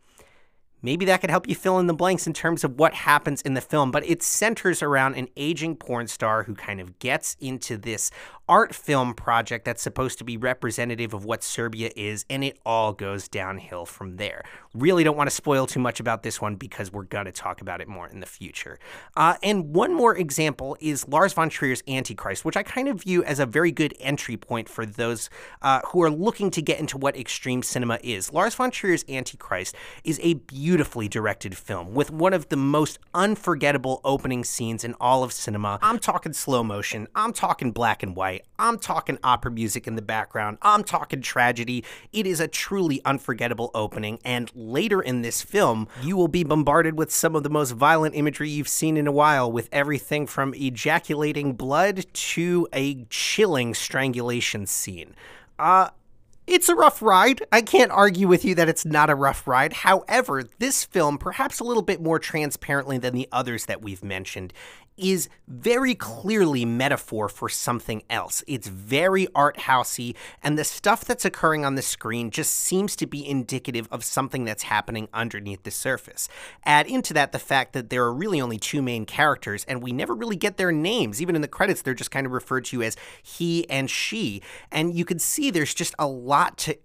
Maybe 0.81 1.05
that 1.05 1.21
could 1.21 1.29
help 1.29 1.47
you 1.47 1.55
fill 1.55 1.79
in 1.79 1.87
the 1.87 1.93
blanks 1.93 2.27
in 2.27 2.33
terms 2.33 2.63
of 2.63 2.79
what 2.79 2.93
happens 2.93 3.41
in 3.41 3.53
the 3.53 3.61
film, 3.61 3.91
but 3.91 4.05
it 4.07 4.23
centers 4.23 4.81
around 4.81 5.15
an 5.15 5.27
aging 5.35 5.75
porn 5.75 6.07
star 6.07 6.43
who 6.43 6.55
kind 6.55 6.79
of 6.79 6.99
gets 6.99 7.35
into 7.39 7.77
this 7.77 8.11
art 8.49 8.73
film 8.73 9.13
project 9.13 9.63
that's 9.63 9.81
supposed 9.81 10.17
to 10.17 10.23
be 10.23 10.35
representative 10.35 11.13
of 11.13 11.23
what 11.23 11.43
Serbia 11.43 11.91
is, 11.95 12.25
and 12.29 12.43
it 12.43 12.57
all 12.65 12.93
goes 12.93 13.27
downhill 13.27 13.85
from 13.85 14.17
there. 14.17 14.43
Really 14.73 15.03
don't 15.03 15.15
want 15.15 15.29
to 15.29 15.35
spoil 15.35 15.67
too 15.67 15.79
much 15.79 15.99
about 15.99 16.23
this 16.23 16.41
one 16.41 16.55
because 16.55 16.91
we're 16.91 17.03
going 17.03 17.25
to 17.25 17.31
talk 17.31 17.61
about 17.61 17.79
it 17.79 17.87
more 17.87 18.07
in 18.07 18.21
the 18.21 18.25
future. 18.25 18.79
Uh, 19.15 19.35
and 19.43 19.75
one 19.75 19.93
more 19.93 20.17
example 20.17 20.75
is 20.79 21.07
Lars 21.07 21.33
von 21.33 21.49
Trier's 21.49 21.83
Antichrist, 21.87 22.43
which 22.43 22.57
I 22.57 22.63
kind 22.63 22.87
of 22.87 23.03
view 23.03 23.23
as 23.23 23.39
a 23.39 23.45
very 23.45 23.71
good 23.71 23.93
entry 23.99 24.35
point 24.35 24.67
for 24.67 24.85
those 24.85 25.29
uh, 25.61 25.81
who 25.87 26.01
are 26.01 26.09
looking 26.09 26.49
to 26.51 26.61
get 26.61 26.79
into 26.79 26.97
what 26.97 27.15
extreme 27.15 27.61
cinema 27.61 27.99
is. 28.01 28.33
Lars 28.33 28.55
von 28.55 28.71
Trier's 28.71 29.05
Antichrist 29.07 29.75
is 30.03 30.19
a 30.23 30.33
beautifully 30.69 31.07
directed 31.07 31.57
film 31.57 31.95
with 31.95 32.11
one 32.11 32.31
of 32.31 32.49
the 32.49 32.55
most 32.55 32.99
unforgettable 33.15 33.99
opening 34.03 34.43
scenes 34.43 34.83
in 34.83 34.93
all 35.01 35.23
of 35.23 35.33
cinema. 35.33 35.79
I'm 35.81 35.97
talking 35.97 36.31
slow 36.31 36.63
motion, 36.63 37.07
I'm 37.15 37.33
talking 37.33 37.71
black 37.71 38.03
and 38.03 38.15
white. 38.15 38.45
I'm 38.59 38.77
talking 38.77 39.17
opera 39.23 39.49
music 39.49 39.87
in 39.87 39.95
the 39.95 40.03
background. 40.03 40.59
I'm 40.61 40.83
talking 40.83 41.21
tragedy. 41.21 41.83
It 42.13 42.27
is 42.27 42.39
a 42.39 42.47
truly 42.47 43.01
unforgettable 43.03 43.71
opening. 43.73 44.19
And 44.23 44.51
later 44.53 45.01
in 45.01 45.23
this 45.23 45.41
film, 45.41 45.87
you 46.03 46.15
will 46.15 46.27
be 46.27 46.43
bombarded 46.43 46.99
with 46.99 47.09
some 47.09 47.35
of 47.35 47.41
the 47.41 47.49
most 47.49 47.71
violent 47.71 48.13
imagery 48.13 48.49
you've 48.49 48.67
seen 48.67 48.95
in 48.95 49.07
a 49.07 49.11
while, 49.11 49.51
with 49.51 49.69
everything 49.71 50.27
from 50.27 50.53
ejaculating 50.53 51.53
blood 51.53 52.05
to 52.13 52.67
a 52.73 53.05
chilling 53.05 53.73
strangulation 53.73 54.67
scene. 54.67 55.15
Uh, 55.57 55.89
it's 56.49 56.69
a 56.69 56.75
rough 56.75 57.01
ride. 57.01 57.43
I 57.51 57.61
can't 57.61 57.91
argue 57.91 58.27
with 58.27 58.43
you 58.43 58.55
that 58.55 58.69
it's 58.69 58.85
not 58.85 59.09
a 59.09 59.15
rough 59.15 59.47
ride. 59.47 59.73
However, 59.73 60.43
this 60.57 60.83
film, 60.83 61.17
perhaps 61.17 61.59
a 61.59 61.63
little 61.63 61.83
bit 61.83 62.01
more 62.01 62.19
transparently 62.19 62.97
than 62.97 63.13
the 63.13 63.29
others 63.31 63.67
that 63.67 63.81
we've 63.81 64.03
mentioned, 64.03 64.51
is 64.99 65.29
very 65.47 65.95
clearly 65.95 66.65
metaphor 66.65 67.29
for 67.29 67.49
something 67.49 68.03
else. 68.09 68.43
It's 68.47 68.67
very 68.67 69.27
art 69.33 69.57
housey, 69.57 70.15
and 70.43 70.57
the 70.57 70.63
stuff 70.63 71.05
that's 71.05 71.25
occurring 71.25 71.65
on 71.65 71.75
the 71.75 71.81
screen 71.81 72.29
just 72.29 72.53
seems 72.53 72.95
to 72.97 73.07
be 73.07 73.27
indicative 73.27 73.87
of 73.91 74.03
something 74.03 74.45
that's 74.45 74.63
happening 74.63 75.07
underneath 75.13 75.63
the 75.63 75.71
surface. 75.71 76.29
Add 76.65 76.87
into 76.87 77.13
that 77.13 77.31
the 77.31 77.39
fact 77.39 77.73
that 77.73 77.89
there 77.89 78.03
are 78.03 78.13
really 78.13 78.41
only 78.41 78.57
two 78.57 78.81
main 78.81 79.05
characters, 79.05 79.65
and 79.65 79.81
we 79.81 79.91
never 79.91 80.13
really 80.13 80.35
get 80.35 80.57
their 80.57 80.71
names. 80.71 81.21
Even 81.21 81.35
in 81.35 81.41
the 81.41 81.47
credits, 81.47 81.81
they're 81.81 81.93
just 81.93 82.11
kind 82.11 82.25
of 82.25 82.31
referred 82.31 82.65
to 82.65 82.83
as 82.83 82.95
he 83.23 83.69
and 83.69 83.89
she. 83.89 84.41
And 84.71 84.93
you 84.93 85.05
can 85.05 85.19
see 85.19 85.49
there's 85.49 85.73
just 85.73 85.95
a 85.97 86.07
lot 86.07 86.57
to 86.59 86.77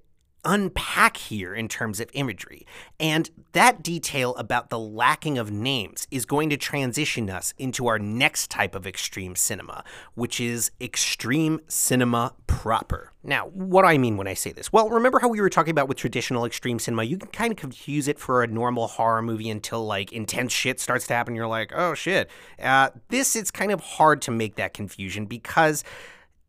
unpack 0.44 1.16
here 1.16 1.54
in 1.54 1.68
terms 1.68 2.00
of 2.00 2.10
imagery. 2.12 2.66
And 3.00 3.30
that 3.52 3.82
detail 3.82 4.34
about 4.36 4.70
the 4.70 4.78
lacking 4.78 5.38
of 5.38 5.50
names 5.50 6.06
is 6.10 6.26
going 6.26 6.50
to 6.50 6.56
transition 6.56 7.30
us 7.30 7.54
into 7.58 7.86
our 7.86 7.98
next 7.98 8.50
type 8.50 8.74
of 8.74 8.86
extreme 8.86 9.36
cinema, 9.36 9.84
which 10.14 10.40
is 10.40 10.70
extreme 10.80 11.60
cinema 11.68 12.34
proper. 12.46 13.12
Now, 13.22 13.46
what 13.48 13.82
do 13.82 13.88
I 13.88 13.96
mean 13.96 14.16
when 14.16 14.28
I 14.28 14.34
say 14.34 14.52
this? 14.52 14.72
Well, 14.72 14.90
remember 14.90 15.18
how 15.18 15.28
we 15.28 15.40
were 15.40 15.48
talking 15.48 15.70
about 15.70 15.88
with 15.88 15.96
traditional 15.96 16.44
extreme 16.44 16.78
cinema? 16.78 17.04
You 17.04 17.16
can 17.16 17.30
kind 17.30 17.50
of 17.50 17.56
confuse 17.56 18.06
it 18.06 18.18
for 18.18 18.42
a 18.42 18.46
normal 18.46 18.86
horror 18.86 19.22
movie 19.22 19.48
until 19.48 19.84
like 19.84 20.12
intense 20.12 20.52
shit 20.52 20.78
starts 20.78 21.06
to 21.06 21.14
happen. 21.14 21.34
You're 21.34 21.46
like, 21.46 21.72
oh 21.74 21.94
shit. 21.94 22.30
Uh, 22.62 22.90
this, 23.08 23.34
it's 23.34 23.50
kind 23.50 23.72
of 23.72 23.80
hard 23.80 24.20
to 24.22 24.30
make 24.30 24.56
that 24.56 24.74
confusion 24.74 25.24
because 25.24 25.84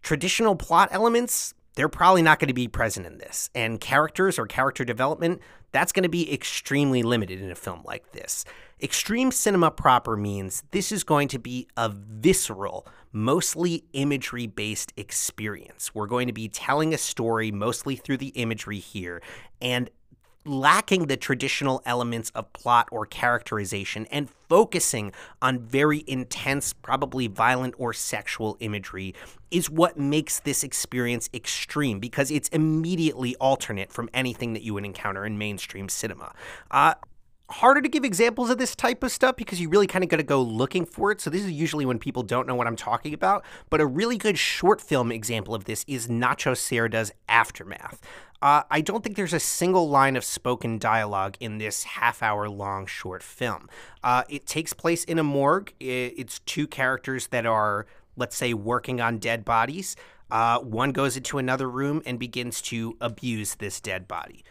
traditional 0.01 0.55
plot 0.55 0.89
elements 0.91 1.53
they're 1.75 1.89
probably 1.89 2.21
not 2.21 2.39
going 2.39 2.47
to 2.47 2.53
be 2.53 2.67
present 2.67 3.05
in 3.05 3.17
this. 3.17 3.49
And 3.53 3.79
characters 3.79 4.39
or 4.39 4.47
character 4.47 4.83
development, 4.83 5.41
that's 5.71 5.91
going 5.91 6.03
to 6.03 6.09
be 6.09 6.33
extremely 6.33 7.03
limited 7.03 7.41
in 7.41 7.51
a 7.51 7.55
film 7.55 7.81
like 7.85 8.13
this. 8.13 8.45
Extreme 8.81 9.31
cinema 9.31 9.71
proper 9.71 10.17
means 10.17 10.63
this 10.71 10.91
is 10.91 11.03
going 11.03 11.27
to 11.29 11.39
be 11.39 11.67
a 11.77 11.89
visceral, 11.89 12.87
mostly 13.11 13.85
imagery 13.93 14.47
based 14.47 14.93
experience. 14.97 15.93
We're 15.93 16.07
going 16.07 16.27
to 16.27 16.33
be 16.33 16.47
telling 16.47 16.93
a 16.93 16.97
story 16.97 17.51
mostly 17.51 17.95
through 17.95 18.17
the 18.17 18.29
imagery 18.29 18.79
here. 18.79 19.21
And 19.61 19.89
lacking 20.45 21.07
the 21.07 21.17
traditional 21.17 21.81
elements 21.85 22.29
of 22.35 22.51
plot 22.53 22.87
or 22.91 23.05
characterization 23.05 24.05
and 24.11 24.29
focusing 24.47 25.11
on 25.41 25.59
very 25.59 26.03
intense, 26.07 26.73
probably 26.73 27.27
violent 27.27 27.73
or 27.77 27.93
sexual 27.93 28.55
imagery 28.59 29.13
is 29.51 29.69
what 29.69 29.97
makes 29.97 30.39
this 30.39 30.63
experience 30.63 31.29
extreme 31.33 31.99
because 31.99 32.29
it's 32.29 32.49
immediately 32.49 33.35
alternate 33.37 33.91
from 33.91 34.09
anything 34.13 34.53
that 34.53 34.61
you 34.61 34.73
would 34.73 34.85
encounter 34.85 35.25
in 35.25 35.37
mainstream 35.37 35.89
cinema. 35.89 36.33
Uh, 36.69 36.93
harder 37.49 37.81
to 37.81 37.87
give 37.87 38.03
examples 38.03 38.49
of 38.49 38.57
this 38.57 38.75
type 38.75 39.03
of 39.03 39.11
stuff 39.11 39.35
because 39.35 39.61
you 39.61 39.69
really 39.69 39.87
kind 39.87 40.03
of 40.03 40.09
got 40.09 40.17
to 40.17 40.23
go 40.23 40.41
looking 40.41 40.85
for 40.85 41.11
it. 41.11 41.21
So 41.21 41.29
this 41.29 41.43
is 41.43 41.51
usually 41.51 41.85
when 41.85 41.99
people 41.99 42.23
don't 42.23 42.47
know 42.47 42.55
what 42.55 42.67
I'm 42.67 42.75
talking 42.75 43.13
about. 43.13 43.45
But 43.69 43.81
a 43.81 43.85
really 43.85 44.17
good 44.17 44.37
short 44.37 44.81
film 44.81 45.11
example 45.11 45.53
of 45.53 45.65
this 45.65 45.85
is 45.87 46.07
Nacho 46.07 46.55
Cerda's 46.55 47.11
Aftermath. 47.29 48.01
Uh, 48.41 48.63
I 48.69 48.81
don't 48.81 49.03
think 49.03 49.15
there's 49.15 49.33
a 49.33 49.39
single 49.39 49.89
line 49.89 50.15
of 50.15 50.23
spoken 50.23 50.77
dialogue 50.77 51.35
in 51.39 51.57
this 51.57 51.83
half 51.83 52.21
hour 52.21 52.47
long 52.49 52.85
short 52.85 53.23
film. 53.23 53.69
Uh, 54.03 54.23
it 54.29 54.45
takes 54.45 54.73
place 54.73 55.03
in 55.03 55.17
a 55.17 55.23
morgue. 55.23 55.73
It's 55.79 56.39
two 56.39 56.67
characters 56.67 57.27
that 57.27 57.45
are, 57.45 57.87
let's 58.15 58.35
say, 58.35 58.53
working 58.53 59.01
on 59.01 59.17
dead 59.17 59.45
bodies. 59.45 59.95
Uh, 60.29 60.59
one 60.59 60.91
goes 60.91 61.15
into 61.17 61.37
another 61.37 61.69
room 61.69 62.01
and 62.05 62.19
begins 62.19 62.61
to 62.63 62.97
abuse 62.99 63.55
this 63.55 63.79
dead 63.79 64.07
body. 64.07 64.43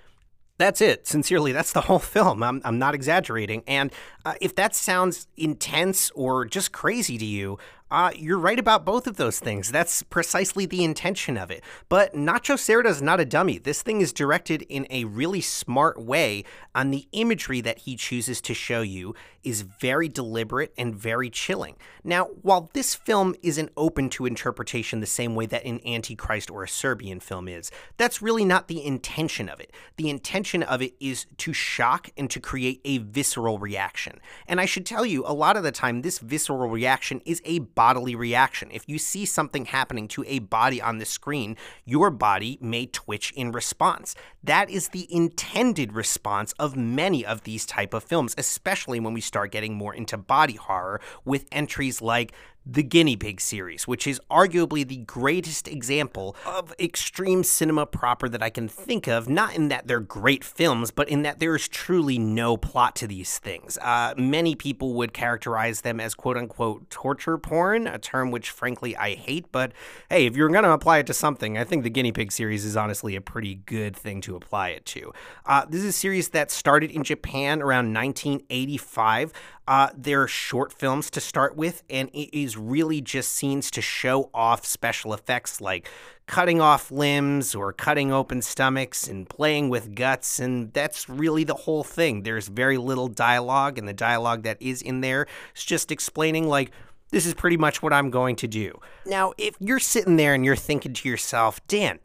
That's 0.56 0.80
it. 0.80 1.06
Sincerely, 1.06 1.50
that's 1.50 1.72
the 1.72 1.80
whole 1.80 1.98
film. 1.98 2.42
I'm, 2.42 2.62
I'm 2.64 2.78
not 2.78 2.94
exaggerating. 2.94 3.64
And 3.66 3.92
uh, 4.24 4.34
if 4.40 4.54
that 4.54 4.74
sounds 4.74 5.26
intense 5.36 6.10
or 6.14 6.44
just 6.44 6.70
crazy 6.70 7.18
to 7.18 7.24
you, 7.24 7.58
uh, 7.90 8.10
you're 8.16 8.38
right 8.38 8.58
about 8.58 8.84
both 8.84 9.06
of 9.06 9.16
those 9.16 9.38
things. 9.38 9.70
That's 9.70 10.02
precisely 10.02 10.66
the 10.66 10.82
intention 10.82 11.36
of 11.36 11.50
it. 11.50 11.62
But 11.88 12.14
Nacho 12.14 12.56
Cerda 12.56 12.86
is 12.86 13.02
not 13.02 13.20
a 13.20 13.24
dummy. 13.24 13.58
This 13.58 13.82
thing 13.82 14.00
is 14.00 14.12
directed 14.12 14.62
in 14.62 14.86
a 14.90 15.04
really 15.04 15.40
smart 15.40 16.02
way, 16.02 16.44
and 16.74 16.92
the 16.92 17.06
imagery 17.12 17.60
that 17.60 17.78
he 17.80 17.96
chooses 17.96 18.40
to 18.42 18.54
show 18.54 18.80
you 18.80 19.14
is 19.44 19.62
very 19.62 20.08
deliberate 20.08 20.72
and 20.78 20.96
very 20.96 21.28
chilling. 21.28 21.76
Now, 22.02 22.24
while 22.42 22.70
this 22.72 22.94
film 22.94 23.34
isn't 23.42 23.70
open 23.76 24.08
to 24.10 24.26
interpretation 24.26 25.00
the 25.00 25.06
same 25.06 25.34
way 25.34 25.46
that 25.46 25.64
an 25.64 25.86
Antichrist 25.86 26.50
or 26.50 26.64
a 26.64 26.68
Serbian 26.68 27.20
film 27.20 27.46
is, 27.46 27.70
that's 27.98 28.22
really 28.22 28.44
not 28.44 28.68
the 28.68 28.84
intention 28.84 29.48
of 29.48 29.60
it. 29.60 29.72
The 29.96 30.08
intention 30.08 30.62
of 30.62 30.80
it 30.80 30.94
is 30.98 31.26
to 31.38 31.52
shock 31.52 32.08
and 32.16 32.30
to 32.30 32.40
create 32.40 32.80
a 32.84 32.98
visceral 32.98 33.58
reaction. 33.58 34.18
And 34.48 34.60
I 34.60 34.64
should 34.64 34.86
tell 34.86 35.04
you, 35.04 35.24
a 35.26 35.34
lot 35.34 35.56
of 35.56 35.62
the 35.62 35.72
time, 35.72 36.02
this 36.02 36.18
visceral 36.18 36.70
reaction 36.70 37.20
is 37.26 37.42
a 37.44 37.58
bodily 37.84 38.14
reaction. 38.14 38.70
If 38.72 38.88
you 38.88 38.96
see 38.96 39.26
something 39.26 39.66
happening 39.66 40.08
to 40.08 40.24
a 40.26 40.38
body 40.38 40.80
on 40.80 40.96
the 40.96 41.04
screen, 41.04 41.54
your 41.84 42.08
body 42.10 42.56
may 42.58 42.86
twitch 42.86 43.30
in 43.36 43.52
response. 43.52 44.14
That 44.42 44.70
is 44.70 44.88
the 44.88 45.06
intended 45.14 45.92
response 45.92 46.54
of 46.58 46.76
many 46.76 47.26
of 47.26 47.42
these 47.42 47.66
type 47.66 47.92
of 47.92 48.02
films, 48.02 48.34
especially 48.38 49.00
when 49.00 49.12
we 49.12 49.20
start 49.20 49.52
getting 49.52 49.74
more 49.74 49.94
into 49.94 50.16
body 50.16 50.54
horror 50.54 50.98
with 51.26 51.44
entries 51.52 52.00
like 52.00 52.32
the 52.66 52.82
Guinea 52.82 53.16
Pig 53.16 53.40
series, 53.40 53.86
which 53.86 54.06
is 54.06 54.20
arguably 54.30 54.86
the 54.86 54.98
greatest 54.98 55.68
example 55.68 56.34
of 56.46 56.74
extreme 56.78 57.44
cinema 57.44 57.84
proper 57.84 58.28
that 58.28 58.42
I 58.42 58.50
can 58.50 58.68
think 58.68 59.06
of, 59.06 59.28
not 59.28 59.54
in 59.54 59.68
that 59.68 59.86
they're 59.86 60.00
great 60.00 60.42
films, 60.42 60.90
but 60.90 61.08
in 61.08 61.22
that 61.22 61.40
there 61.40 61.54
is 61.54 61.68
truly 61.68 62.18
no 62.18 62.56
plot 62.56 62.96
to 62.96 63.06
these 63.06 63.38
things. 63.38 63.76
Uh, 63.78 64.14
many 64.16 64.54
people 64.54 64.94
would 64.94 65.12
characterize 65.12 65.82
them 65.82 66.00
as 66.00 66.14
quote 66.14 66.36
unquote 66.36 66.88
torture 66.88 67.36
porn, 67.36 67.86
a 67.86 67.98
term 67.98 68.30
which 68.30 68.50
frankly 68.50 68.96
I 68.96 69.14
hate, 69.14 69.52
but 69.52 69.72
hey, 70.08 70.26
if 70.26 70.36
you're 70.36 70.48
going 70.48 70.64
to 70.64 70.72
apply 70.72 70.98
it 70.98 71.06
to 71.08 71.14
something, 71.14 71.58
I 71.58 71.64
think 71.64 71.82
the 71.82 71.90
Guinea 71.90 72.12
Pig 72.12 72.32
series 72.32 72.64
is 72.64 72.76
honestly 72.76 73.14
a 73.16 73.20
pretty 73.20 73.56
good 73.66 73.94
thing 73.94 74.20
to 74.22 74.36
apply 74.36 74.70
it 74.70 74.86
to. 74.86 75.12
Uh, 75.44 75.66
this 75.68 75.80
is 75.80 75.88
a 75.88 75.92
series 75.92 76.30
that 76.30 76.50
started 76.50 76.90
in 76.90 77.04
Japan 77.04 77.60
around 77.60 77.92
1985. 77.92 79.32
Uh, 79.66 79.88
they're 79.96 80.28
short 80.28 80.72
films 80.72 81.10
to 81.10 81.20
start 81.20 81.56
with, 81.56 81.82
and 81.88 82.10
it 82.10 82.36
is 82.38 82.56
really 82.56 83.00
just 83.00 83.32
scenes 83.32 83.70
to 83.70 83.80
show 83.80 84.28
off 84.34 84.66
special 84.66 85.14
effects 85.14 85.60
like 85.60 85.88
cutting 86.26 86.60
off 86.60 86.90
limbs 86.90 87.54
or 87.54 87.72
cutting 87.72 88.12
open 88.12 88.42
stomachs 88.42 89.08
and 89.08 89.28
playing 89.28 89.70
with 89.70 89.94
guts, 89.94 90.38
and 90.38 90.72
that's 90.72 91.08
really 91.08 91.44
the 91.44 91.54
whole 91.54 91.84
thing. 91.84 92.22
There's 92.22 92.48
very 92.48 92.76
little 92.76 93.08
dialogue, 93.08 93.78
and 93.78 93.88
the 93.88 93.94
dialogue 93.94 94.42
that 94.42 94.60
is 94.60 94.82
in 94.82 95.00
there 95.00 95.26
is 95.56 95.64
just 95.64 95.90
explaining, 95.90 96.46
like, 96.46 96.70
this 97.10 97.26
is 97.26 97.34
pretty 97.34 97.56
much 97.56 97.82
what 97.82 97.92
I'm 97.92 98.10
going 98.10 98.36
to 98.36 98.48
do. 98.48 98.78
Now, 99.06 99.32
if 99.38 99.54
you're 99.60 99.78
sitting 99.78 100.16
there 100.16 100.34
and 100.34 100.44
you're 100.44 100.56
thinking 100.56 100.92
to 100.94 101.08
yourself, 101.08 101.64
Dan, 101.68 102.00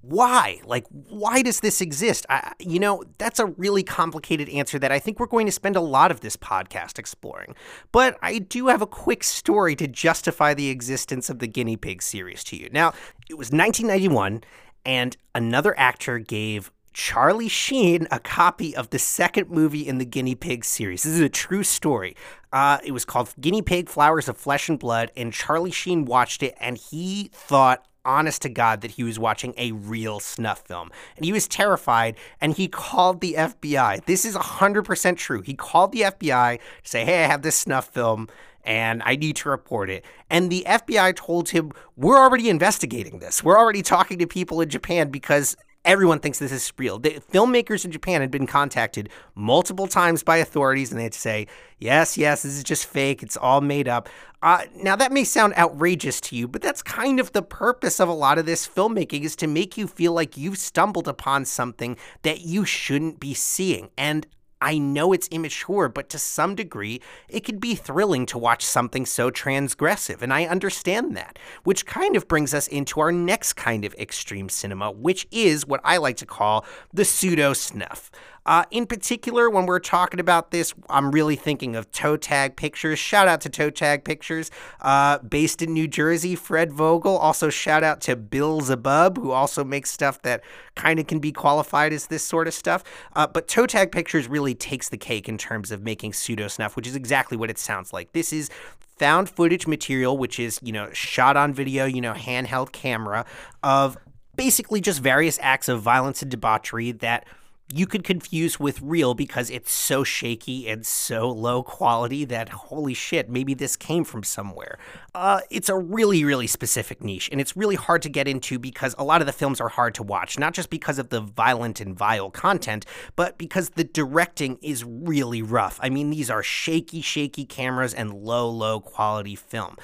why? 0.00 0.60
Like, 0.64 0.86
why 0.90 1.42
does 1.42 1.60
this 1.60 1.80
exist? 1.80 2.24
I, 2.28 2.52
you 2.60 2.78
know, 2.78 3.02
that's 3.18 3.40
a 3.40 3.46
really 3.46 3.82
complicated 3.82 4.48
answer 4.48 4.78
that 4.78 4.92
I 4.92 4.98
think 4.98 5.18
we're 5.18 5.26
going 5.26 5.46
to 5.46 5.52
spend 5.52 5.74
a 5.76 5.80
lot 5.80 6.10
of 6.10 6.20
this 6.20 6.36
podcast 6.36 6.98
exploring. 6.98 7.54
But 7.90 8.16
I 8.22 8.38
do 8.38 8.68
have 8.68 8.80
a 8.80 8.86
quick 8.86 9.24
story 9.24 9.74
to 9.76 9.88
justify 9.88 10.54
the 10.54 10.68
existence 10.70 11.28
of 11.28 11.40
the 11.40 11.48
Guinea 11.48 11.76
Pig 11.76 12.00
series 12.02 12.44
to 12.44 12.56
you. 12.56 12.68
Now, 12.72 12.92
it 13.28 13.34
was 13.34 13.50
1991, 13.50 14.44
and 14.86 15.16
another 15.34 15.76
actor 15.78 16.20
gave 16.20 16.70
Charlie 16.92 17.48
Sheen 17.48 18.06
a 18.10 18.18
copy 18.18 18.74
of 18.74 18.90
the 18.90 18.98
second 18.98 19.50
movie 19.50 19.86
in 19.86 19.98
the 19.98 20.04
Guinea 20.04 20.34
Pig 20.34 20.64
series. 20.64 21.02
This 21.02 21.14
is 21.14 21.20
a 21.20 21.28
true 21.28 21.62
story. 21.62 22.16
Uh, 22.52 22.78
it 22.84 22.92
was 22.92 23.04
called 23.04 23.34
Guinea 23.40 23.62
Pig 23.62 23.88
Flowers 23.88 24.28
of 24.28 24.36
Flesh 24.36 24.68
and 24.68 24.78
Blood, 24.78 25.10
and 25.16 25.32
Charlie 25.32 25.70
Sheen 25.70 26.04
watched 26.04 26.42
it 26.42 26.54
and 26.58 26.76
he 26.76 27.30
thought 27.32 27.86
honest 28.08 28.42
to 28.42 28.48
God 28.48 28.80
that 28.80 28.92
he 28.92 29.04
was 29.04 29.18
watching 29.18 29.54
a 29.56 29.72
real 29.72 30.18
snuff 30.18 30.60
film. 30.66 30.90
And 31.16 31.24
he 31.24 31.32
was 31.32 31.46
terrified 31.46 32.16
and 32.40 32.54
he 32.54 32.66
called 32.66 33.20
the 33.20 33.34
FBI. 33.34 34.04
This 34.06 34.24
is 34.24 34.34
100% 34.34 35.16
true. 35.16 35.42
He 35.42 35.54
called 35.54 35.92
the 35.92 36.00
FBI 36.00 36.58
to 36.58 36.88
say, 36.88 37.04
hey, 37.04 37.24
I 37.24 37.26
have 37.26 37.42
this 37.42 37.56
snuff 37.56 37.88
film 37.88 38.28
and 38.64 39.02
I 39.04 39.16
need 39.16 39.36
to 39.36 39.48
report 39.48 39.88
it. 39.90 40.04
And 40.28 40.50
the 40.50 40.64
FBI 40.66 41.16
told 41.16 41.48
him, 41.50 41.72
We're 41.96 42.18
already 42.18 42.50
investigating 42.50 43.18
this. 43.18 43.42
We're 43.42 43.58
already 43.58 43.82
talking 43.82 44.18
to 44.18 44.26
people 44.26 44.60
in 44.60 44.68
Japan 44.68 45.10
because 45.10 45.56
everyone 45.88 46.20
thinks 46.20 46.38
this 46.38 46.52
is 46.52 46.70
real. 46.76 46.98
The 46.98 47.20
filmmakers 47.32 47.84
in 47.84 47.90
Japan 47.90 48.20
had 48.20 48.30
been 48.30 48.46
contacted 48.46 49.08
multiple 49.34 49.88
times 49.88 50.22
by 50.22 50.36
authorities, 50.36 50.92
and 50.92 51.00
they'd 51.00 51.14
say, 51.14 51.46
"Yes, 51.78 52.18
yes, 52.18 52.42
this 52.42 52.56
is 52.56 52.62
just 52.62 52.86
fake. 52.86 53.22
It's 53.22 53.38
all 53.38 53.62
made 53.62 53.88
up." 53.88 54.08
Uh, 54.42 54.64
now 54.76 54.94
that 54.94 55.10
may 55.10 55.24
sound 55.24 55.54
outrageous 55.56 56.20
to 56.20 56.36
you, 56.36 56.46
but 56.46 56.62
that's 56.62 56.82
kind 56.82 57.18
of 57.18 57.32
the 57.32 57.42
purpose 57.42 57.98
of 57.98 58.08
a 58.08 58.12
lot 58.12 58.38
of 58.38 58.46
this 58.46 58.68
filmmaking 58.68 59.22
is 59.22 59.34
to 59.36 59.46
make 59.46 59.76
you 59.76 59.88
feel 59.88 60.12
like 60.12 60.36
you've 60.36 60.58
stumbled 60.58 61.08
upon 61.08 61.44
something 61.44 61.96
that 62.22 62.42
you 62.42 62.64
shouldn't 62.64 63.18
be 63.18 63.32
seeing. 63.32 63.90
And 63.96 64.26
I 64.60 64.78
know 64.78 65.12
it's 65.12 65.28
immature, 65.28 65.88
but 65.88 66.08
to 66.10 66.18
some 66.18 66.54
degree, 66.54 67.00
it 67.28 67.44
could 67.44 67.60
be 67.60 67.74
thrilling 67.74 68.26
to 68.26 68.38
watch 68.38 68.64
something 68.64 69.06
so 69.06 69.30
transgressive, 69.30 70.22
and 70.22 70.32
I 70.32 70.46
understand 70.46 71.16
that. 71.16 71.38
Which 71.64 71.86
kind 71.86 72.16
of 72.16 72.28
brings 72.28 72.52
us 72.54 72.66
into 72.66 73.00
our 73.00 73.12
next 73.12 73.54
kind 73.54 73.84
of 73.84 73.94
extreme 73.94 74.48
cinema, 74.48 74.90
which 74.90 75.26
is 75.30 75.66
what 75.66 75.80
I 75.84 75.98
like 75.98 76.16
to 76.18 76.26
call 76.26 76.64
the 76.92 77.04
pseudo 77.04 77.52
snuff. 77.52 78.10
Uh, 78.48 78.64
in 78.70 78.86
particular, 78.86 79.50
when 79.50 79.66
we're 79.66 79.78
talking 79.78 80.18
about 80.18 80.52
this, 80.52 80.72
I'm 80.88 81.10
really 81.12 81.36
thinking 81.36 81.76
of 81.76 81.92
Toe 81.92 82.16
Tag 82.16 82.56
Pictures. 82.56 82.98
Shout 82.98 83.28
out 83.28 83.42
to 83.42 83.50
Toe 83.50 83.68
Tag 83.68 84.04
Pictures, 84.04 84.50
uh, 84.80 85.18
based 85.18 85.60
in 85.60 85.74
New 85.74 85.86
Jersey. 85.86 86.34
Fred 86.34 86.72
Vogel. 86.72 87.18
Also, 87.18 87.50
shout 87.50 87.84
out 87.84 88.00
to 88.00 88.16
Bill 88.16 88.62
Zebub, 88.62 89.18
who 89.18 89.32
also 89.32 89.64
makes 89.64 89.90
stuff 89.90 90.22
that 90.22 90.42
kind 90.76 90.98
of 90.98 91.06
can 91.06 91.18
be 91.18 91.30
qualified 91.30 91.92
as 91.92 92.06
this 92.06 92.24
sort 92.24 92.48
of 92.48 92.54
stuff. 92.54 92.82
Uh, 93.14 93.26
but 93.26 93.48
Toe 93.48 93.66
Tag 93.66 93.92
Pictures 93.92 94.28
really 94.28 94.54
takes 94.54 94.88
the 94.88 94.96
cake 94.96 95.28
in 95.28 95.36
terms 95.36 95.70
of 95.70 95.82
making 95.82 96.14
pseudo 96.14 96.48
snuff, 96.48 96.74
which 96.74 96.86
is 96.86 96.96
exactly 96.96 97.36
what 97.36 97.50
it 97.50 97.58
sounds 97.58 97.92
like. 97.92 98.12
This 98.12 98.32
is 98.32 98.48
found 98.96 99.28
footage 99.28 99.66
material, 99.66 100.16
which 100.16 100.40
is, 100.40 100.58
you 100.62 100.72
know, 100.72 100.90
shot 100.94 101.36
on 101.36 101.52
video, 101.52 101.84
you 101.84 102.00
know, 102.00 102.14
handheld 102.14 102.72
camera 102.72 103.26
of 103.62 103.98
basically 104.36 104.80
just 104.80 105.00
various 105.00 105.38
acts 105.42 105.68
of 105.68 105.82
violence 105.82 106.22
and 106.22 106.30
debauchery 106.30 106.92
that 106.92 107.26
you 107.72 107.86
could 107.86 108.02
confuse 108.02 108.58
with 108.58 108.80
real 108.80 109.12
because 109.12 109.50
it's 109.50 109.70
so 109.70 110.02
shaky 110.02 110.68
and 110.68 110.86
so 110.86 111.28
low 111.30 111.62
quality 111.62 112.24
that 112.24 112.48
holy 112.48 112.94
shit, 112.94 113.28
maybe 113.28 113.52
this 113.52 113.76
came 113.76 114.04
from 114.04 114.22
somewhere. 114.22 114.78
Uh, 115.14 115.40
it's 115.50 115.68
a 115.68 115.76
really, 115.76 116.24
really 116.24 116.46
specific 116.46 117.02
niche, 117.02 117.28
and 117.30 117.40
it's 117.40 117.56
really 117.56 117.74
hard 117.74 118.00
to 118.00 118.08
get 118.08 118.26
into 118.26 118.58
because 118.58 118.94
a 118.98 119.04
lot 119.04 119.20
of 119.20 119.26
the 119.26 119.32
films 119.32 119.60
are 119.60 119.68
hard 119.68 119.94
to 119.94 120.02
watch, 120.02 120.38
not 120.38 120.54
just 120.54 120.70
because 120.70 120.98
of 120.98 121.10
the 121.10 121.20
violent 121.20 121.80
and 121.80 121.94
vile 121.94 122.30
content, 122.30 122.86
but 123.16 123.36
because 123.36 123.70
the 123.70 123.84
directing 123.84 124.58
is 124.62 124.84
really 124.84 125.42
rough. 125.42 125.78
I 125.82 125.90
mean, 125.90 126.08
these 126.10 126.30
are 126.30 126.42
shaky, 126.42 127.02
shaky 127.02 127.44
cameras 127.44 127.92
and 127.92 128.14
low, 128.14 128.48
low 128.48 128.80
quality 128.80 129.34
film. 129.34 129.76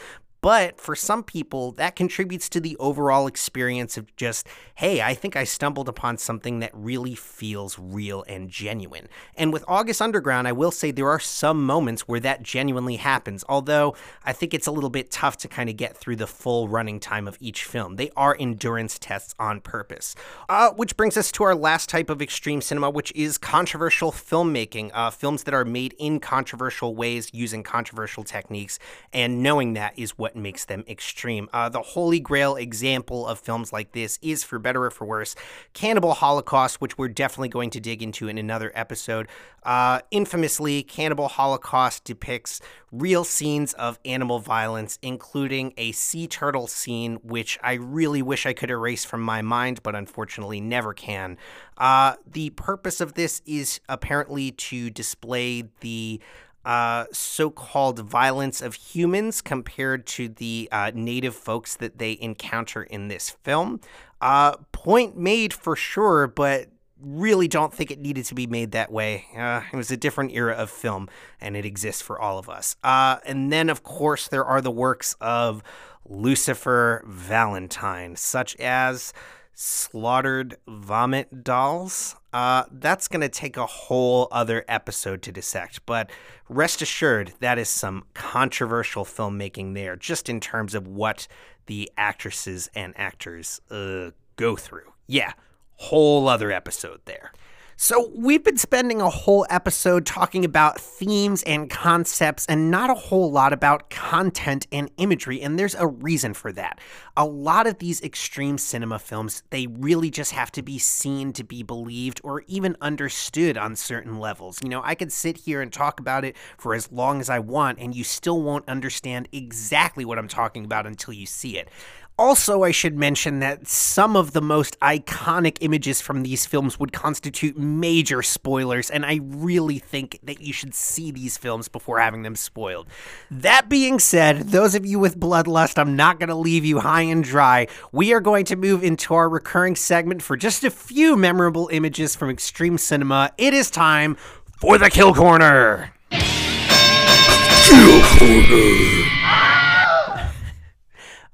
But 0.45 0.79
for 0.79 0.95
some 0.95 1.23
people, 1.23 1.73
that 1.73 1.97
contributes 1.97 2.51
to 2.51 2.61
the 2.61 2.77
overall 2.77 3.27
experience 3.27 3.97
of 3.97 4.15
just, 4.15 4.47
hey, 4.75 5.01
I 5.01 5.15
think 5.15 5.37
I 5.37 5.45
stumbled 5.45 5.89
upon 5.89 6.19
something 6.19 6.59
that 6.59 6.71
really 6.75 7.15
feels 7.15 7.79
real 7.79 8.27
and 8.29 8.51
genuine. 8.51 9.09
And 9.37 9.55
with 9.55 9.65
August 9.67 10.03
Underground, 10.03 10.47
I 10.47 10.53
will 10.53 10.71
say 10.71 10.91
there 10.91 11.09
are 11.09 11.19
some 11.19 11.65
moments 11.65 12.03
where 12.03 12.21
that 12.21 12.43
genuinely 12.43 12.97
happens, 12.97 13.43
although 13.49 13.97
I 14.23 14.35
think 14.35 14.53
it's 14.53 14.67
a 14.67 14.71
little 14.71 14.91
bit 14.91 15.11
tough 15.11 15.39
to 15.39 15.49
kind 15.49 15.71
of 15.71 15.79
get 15.79 15.97
through 15.97 16.17
the 16.17 16.27
full 16.27 16.69
running 16.69 17.01
time 17.01 17.27
of 17.27 17.39
each 17.41 17.65
film. 17.65 17.97
They 17.97 18.11
are 18.15 18.37
endurance 18.39 18.99
tests 18.99 19.35
on 19.39 19.63
purpose. 19.63 20.15
Uh, 20.51 20.73
which 20.73 20.95
brings 20.95 21.17
us 21.17 21.33
to 21.33 21.45
our 21.45 21.55
last 21.55 21.89
type 21.89 22.11
of 22.11 22.21
extreme 22.21 22.61
cinema, 22.61 22.91
which 22.91 23.15
is 23.15 23.39
controversial 23.39 24.13
filmmaking. 24.13 24.91
Uh, 24.93 25.09
films 25.09 25.45
that 25.45 25.55
are 25.55 25.65
made 25.65 25.95
in 25.99 26.21
controversial 26.21 26.95
ways 26.95 27.31
using 27.33 27.63
controversial 27.63 28.25
techniques, 28.25 28.79
and 29.11 29.43
knowing 29.43 29.73
that 29.73 29.99
is 29.99 30.19
what 30.19 30.34
makes 30.35 30.65
them 30.65 30.85
extreme. 30.89 31.49
Uh, 31.53 31.69
the 31.69 31.83
holy 31.83 32.21
grail 32.21 32.57
example 32.57 33.27
of 33.27 33.39
films 33.39 33.73
like 33.73 33.93
this 33.93 34.19
is, 34.23 34.45
for 34.45 34.59
better 34.59 34.85
or 34.85 34.91
for 34.91 35.05
worse, 35.05 35.35
Cannibal 35.73 36.15
Holocaust, 36.15 36.81
which 36.81 36.99
we're 36.99 37.09
definitely 37.09 37.49
going 37.49 37.71
to 37.71 37.81
dig 37.81 38.03
into 38.03 38.29
in 38.29 38.39
another 38.39 38.73
episode. 38.75 39.29
Uh, 39.63 40.01
infamously, 40.11 40.83
Cannibal 40.83 41.29
Holocaust 41.29 42.05
depicts 42.05 42.61
real 42.93 43.25
scenes 43.25 43.73
of 43.75 43.99
animal 44.05 44.39
violence, 44.39 44.99
including 45.03 45.73
a 45.77 45.93
sea 45.93 46.27
turtle 46.27 46.67
scene, 46.67 47.17
which 47.23 47.59
I 47.63 47.75
really 47.75 48.23
wish 48.23 48.47
I 48.47 48.53
could 48.53 48.71
erase 48.71 49.05
from 49.05 49.23
my 49.23 49.43
mind, 49.43 49.83
but 49.83 49.95
unfortunately 49.95 50.61
never 50.61 50.93
can. 50.93 51.39
Uh, 51.77 52.15
the 52.31 52.51
purpose 52.51 53.01
of 53.01 53.15
this 53.15 53.43
is 53.47 53.81
apparently 53.89 54.53
to 54.53 54.91
display 54.91 55.65
the 55.81 56.21
uh, 56.65 57.07
so 57.13 57.51
called 57.51 57.99
violence 57.99 58.63
of 58.63 58.75
humans 58.75 59.41
compared 59.43 60.07
to 60.07 60.29
the 60.29 60.69
uh, 60.73 60.91
native 60.95 61.35
folks 61.35 61.77
that 61.77 61.99
they 61.99 62.19
encounter 62.21 62.83
in 62.83 63.09
this 63.09 63.31
film. 63.31 63.81
Uh, 64.21 64.57
point 64.73 65.17
made 65.17 65.53
for 65.53 65.77
sure, 65.77 66.27
but 66.27 66.69
really 67.01 67.49
don't 67.49 67.75
think 67.75 67.91
it 67.91 68.01
needed 68.01 68.25
to 68.25 68.35
be 68.35 68.47
made 68.47 68.73
that 68.73 68.91
way. 68.91 69.27
Uh, 69.37 69.61
it 69.73 69.77
was 69.77 69.91
a 69.91 69.97
different 69.97 70.33
era 70.33 70.55
of 70.55 70.71
film, 70.71 71.09
and 71.41 71.57
it 71.57 71.65
exists 71.65 72.01
for 72.01 72.19
all 72.19 72.39
of 72.39 72.49
us. 72.49 72.77
Uh, 72.83 73.19
and 73.27 73.53
then, 73.53 73.69
of 73.69 73.83
course, 73.83 74.29
there 74.29 74.45
are 74.45 74.61
the 74.61 74.71
works 74.71 75.15
of 75.21 75.63
Lucifer 76.07 77.05
Valentine, 77.07 78.17
such 78.17 78.57
as 78.57 79.13
Slaughtered 79.55 80.57
Vomit 80.67 81.45
Dolls. 81.45 82.17
Uh, 82.33 82.65
that's 82.73 83.07
going 83.09 83.21
to 83.21 83.29
take 83.29 83.57
a 83.57 83.67
whole 83.67 84.29
other 84.33 84.65
episode 84.69 85.23
to 85.23 85.33
dissect, 85.33 85.87
but 85.87 86.11
rest 86.49 86.83
assured, 86.83 87.33
that 87.39 87.59
is 87.59 87.69
some 87.69 88.05
controversial 88.15 89.05
filmmaking 89.05 89.75
there, 89.75 89.95
just 89.95 90.29
in 90.29 90.41
terms 90.41 90.75
of 90.75 90.89
what 90.89 91.29
the 91.67 91.91
actresses 91.97 92.69
and 92.75 92.93
actors 92.97 93.61
uh, 93.71 94.11
go 94.37 94.57
through. 94.57 94.93
Yeah, 95.07 95.33
whole 95.77 96.29
other 96.29 96.51
episode 96.51 97.01
there. 97.05 97.33
So, 97.77 98.13
we've 98.15 98.45
been 98.45 98.57
spending 98.57 99.01
a 99.01 99.11
whole 99.11 99.47
episode 99.51 100.07
talking 100.07 100.45
about 100.45 100.81
themes 100.81 101.43
and 101.43 101.69
concepts 101.69 102.47
and 102.47 102.71
not 102.71 102.89
a 102.89 102.95
whole 102.95 103.33
lot 103.33 103.53
about 103.53 103.91
content 103.91 104.69
and 104.71 104.93
imagery, 104.97 105.43
and 105.43 105.59
there's 105.59 105.75
a 105.75 105.89
reason 105.89 106.35
for 106.35 106.53
that. 106.53 106.79
A 107.17 107.25
lot 107.25 107.67
of 107.67 107.79
these 107.79 108.01
extreme 108.03 108.59
cinema 108.59 109.01
films, 109.01 109.43
they 109.51 109.67
really 109.67 110.09
just 110.09 110.31
have 110.31 110.53
to 110.53 110.63
be 110.63 110.79
seen 110.79 111.33
to 111.33 111.43
be 111.43 111.65
believed 111.65 112.21
or 112.23 112.45
even 112.47 112.77
understood 112.81 113.59
on 113.59 113.75
certain 113.75 114.21
levels. 114.21 114.61
You 114.63 114.69
know, 114.69 114.83
I 114.85 114.95
could 114.95 115.11
sit 115.11 115.39
here 115.39 115.61
and 115.61 115.73
talk 115.73 115.99
about 115.99 116.25
it 116.25 116.37
for 116.57 116.75
as 116.75 116.93
long 116.93 117.21
as 117.21 117.29
I 117.29 117.41
want, 117.41 117.81
and 117.81 117.93
you 117.93 118.05
still 118.05 118.41
won't 118.41 118.69
understand 118.69 119.29
exactly 119.33 120.05
what 120.05 120.19
I'm 120.19 120.29
talking 120.29 120.65
about 120.65 120.87
until 120.87 121.13
you 121.13 121.27
see 121.27 121.59
it. 121.59 121.69
Also, 122.17 122.63
I 122.63 122.71
should 122.71 122.97
mention 122.97 123.41
that 123.41 123.67
some 123.67 124.15
of 124.15 124.35
the 124.35 124.41
most 124.41 124.79
iconic 124.79 125.59
images 125.61 126.01
from 126.01 126.23
these 126.23 126.47
films 126.47 126.79
would 126.79 126.93
constitute 126.93 127.59
major 127.59 128.23
spoilers, 128.23 128.89
and 128.89 129.05
I 129.05 129.19
really 129.21 129.81
think 129.81 130.21
that 130.23 130.41
you 130.41 130.53
should 130.53 130.77
see 130.77 131.11
these 131.11 131.37
films 131.37 131.67
before 131.67 131.99
having 131.99 132.23
them 132.23 132.37
spoiled. 132.37 132.87
That 133.33 133.69
being 133.69 133.99
said, 133.99 134.51
those 134.51 134.77
of 134.77 134.87
you 134.87 135.01
with 135.01 135.19
Bloodlust, 135.19 135.77
I'm 135.77 135.97
not 135.97 136.21
going 136.21 136.29
to 136.29 136.37
leave 136.37 136.65
you 136.65 136.79
high 136.79 137.03
and 137.03 137.25
dry. 137.25 137.67
We 137.91 138.13
are 138.13 138.21
going 138.21 138.45
to 138.45 138.55
move 138.55 138.85
into 138.85 139.13
our 139.15 139.29
recurring 139.29 139.75
segment 139.75 140.23
for 140.23 140.37
just 140.37 140.63
a 140.63 140.71
few 140.71 141.17
memorable 141.17 141.69
images 141.73 142.15
from 142.15 142.31
extreme 142.31 142.79
cinema. 142.79 143.33
It 143.39 143.55
is 143.55 143.73
time 143.73 144.15
for 144.61 144.79
the 144.79 144.89
Kill 144.89 145.15
Corner! 145.15 145.93
Kill 146.11 148.03
Corner! 148.19 149.24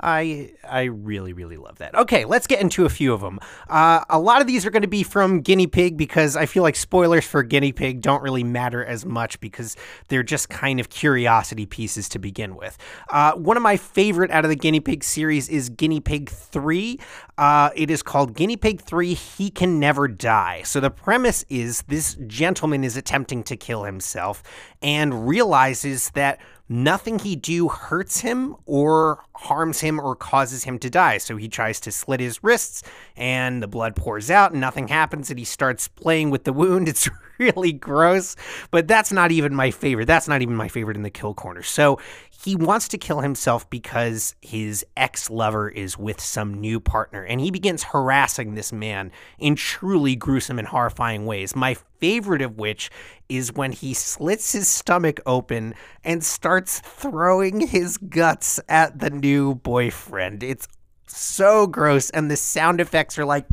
I 0.03 0.53
I 0.69 0.85
really 0.85 1.33
really 1.33 1.57
love 1.57 1.79
that. 1.79 1.95
Okay, 1.95 2.25
let's 2.25 2.47
get 2.47 2.61
into 2.61 2.85
a 2.85 2.89
few 2.89 3.13
of 3.13 3.21
them. 3.21 3.39
Uh, 3.69 4.05
a 4.09 4.19
lot 4.19 4.41
of 4.41 4.47
these 4.47 4.65
are 4.65 4.71
going 4.71 4.83
to 4.83 4.89
be 4.89 5.03
from 5.03 5.41
Guinea 5.41 5.67
Pig 5.67 5.97
because 5.97 6.37
I 6.37 6.47
feel 6.47 6.63
like 6.63 6.77
spoilers 6.77 7.27
for 7.27 7.43
Guinea 7.43 7.73
Pig 7.73 8.01
don't 8.01 8.23
really 8.23 8.45
matter 8.45 8.85
as 8.85 9.05
much 9.05 9.41
because 9.41 9.77
they're 10.09 10.23
just 10.23 10.49
kind 10.49 10.81
of 10.81 10.89
curiosity 10.89 11.67
pieces 11.67 12.09
to 12.11 12.19
begin 12.19 12.57
with. 12.57 12.79
Uh, 13.11 13.33
one 13.33 13.57
of 13.57 13.63
my 13.63 13.77
favorite 13.77 14.31
out 14.31 14.45
of 14.45 14.49
the 14.49 14.57
Guinea 14.57 14.81
Pig 14.81 15.05
series 15.05 15.49
is 15.49 15.69
Guinea 15.69 16.01
Pig 16.01 16.31
Three. 16.31 16.99
Uh, 17.37 17.71
it 17.75 17.91
is 17.91 18.03
called 18.03 18.35
Guinea 18.35 18.57
Pig 18.57 18.81
Three. 18.81 19.15
He 19.15 19.51
can 19.51 19.79
never 19.79 20.09
die. 20.09 20.63
So 20.63 20.81
the 20.81 20.91
premise 20.91 21.45
is 21.49 21.83
this 21.83 22.17
gentleman 22.27 22.85
is 22.85 22.97
attempting 22.97 23.43
to 23.45 23.57
kill 23.57 23.85
himself 23.85 24.43
and 24.83 25.27
realizes 25.27 26.11
that 26.11 26.41
nothing 26.71 27.19
he 27.19 27.35
do 27.35 27.69
hurts 27.69 28.21
him 28.21 28.55
or 28.65 29.25
harms 29.35 29.81
him 29.81 29.99
or 29.99 30.15
causes 30.15 30.65
him 30.65 30.79
to 30.79 30.89
die. 30.89 31.19
So 31.19 31.37
he 31.37 31.49
tries 31.49 31.81
to 31.81 31.93
slit 31.93 32.21
his 32.21 32.43
wrists 32.45 32.85
and 33.17 33.61
the 33.61 33.67
blood 33.67 33.97
pours 33.97 34.31
out 34.31 34.53
and 34.53 34.61
nothing 34.61 34.89
happens 34.89 35.31
and 35.31 35.39
he 35.39 35.45
starts 35.45 35.89
playing 35.89 36.31
with 36.31 36.45
the 36.45 36.53
wound. 36.53 36.89
It's 36.89 37.09
really 37.57 37.73
gross, 37.73 38.37
but 38.71 38.87
that's 38.87 39.11
not 39.11 39.33
even 39.33 39.55
my 39.55 39.71
favorite. 39.71 40.05
That's 40.07 40.29
not 40.29 40.43
even 40.43 40.55
my 40.55 40.69
favorite 40.69 40.97
in 40.97 41.03
the 41.03 41.11
kill 41.11 41.33
corner. 41.33 41.63
So 41.63 41.99
he 42.31 42.55
wants 42.55 42.87
to 42.89 42.99
kill 42.99 43.21
himself 43.21 43.69
because 43.71 44.35
his 44.43 44.85
ex 44.97 45.31
lover 45.31 45.69
is 45.71 45.97
with 45.97 46.21
some 46.21 46.61
new 46.61 46.81
partner, 46.81 47.25
and 47.25 47.41
he 47.41 47.51
begins 47.51 47.83
harassing 47.83 48.55
this 48.55 48.73
man 48.73 49.11
in 49.39 49.55
truly 49.55 50.17
gruesome 50.17 50.59
and 50.59 50.69
horrifying 50.69 51.25
ways. 51.25 51.57
My 51.57 51.77
favorite 51.99 52.43
of 52.43 52.59
which 52.59 52.91
is 53.31 53.55
when 53.55 53.73
he 53.73 53.95
slits 53.95 54.53
his 54.53 54.69
stomach 54.69 55.19
open 55.25 55.75
and 56.05 56.23
starts 56.23 56.81
throwing 56.81 57.67
his 57.67 57.97
guts 57.97 58.61
at 58.69 58.99
the 58.99 59.11
new 59.11 59.55
boyfriend. 59.55 60.43
It's 60.43 60.69
so 61.07 61.67
gross, 61.67 62.11
and 62.11 62.31
the 62.31 62.37
sound 62.37 62.81
effects 62.81 63.19
are 63.19 63.25
like. 63.25 63.47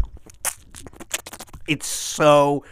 It's 1.68 1.88
so 1.88 2.64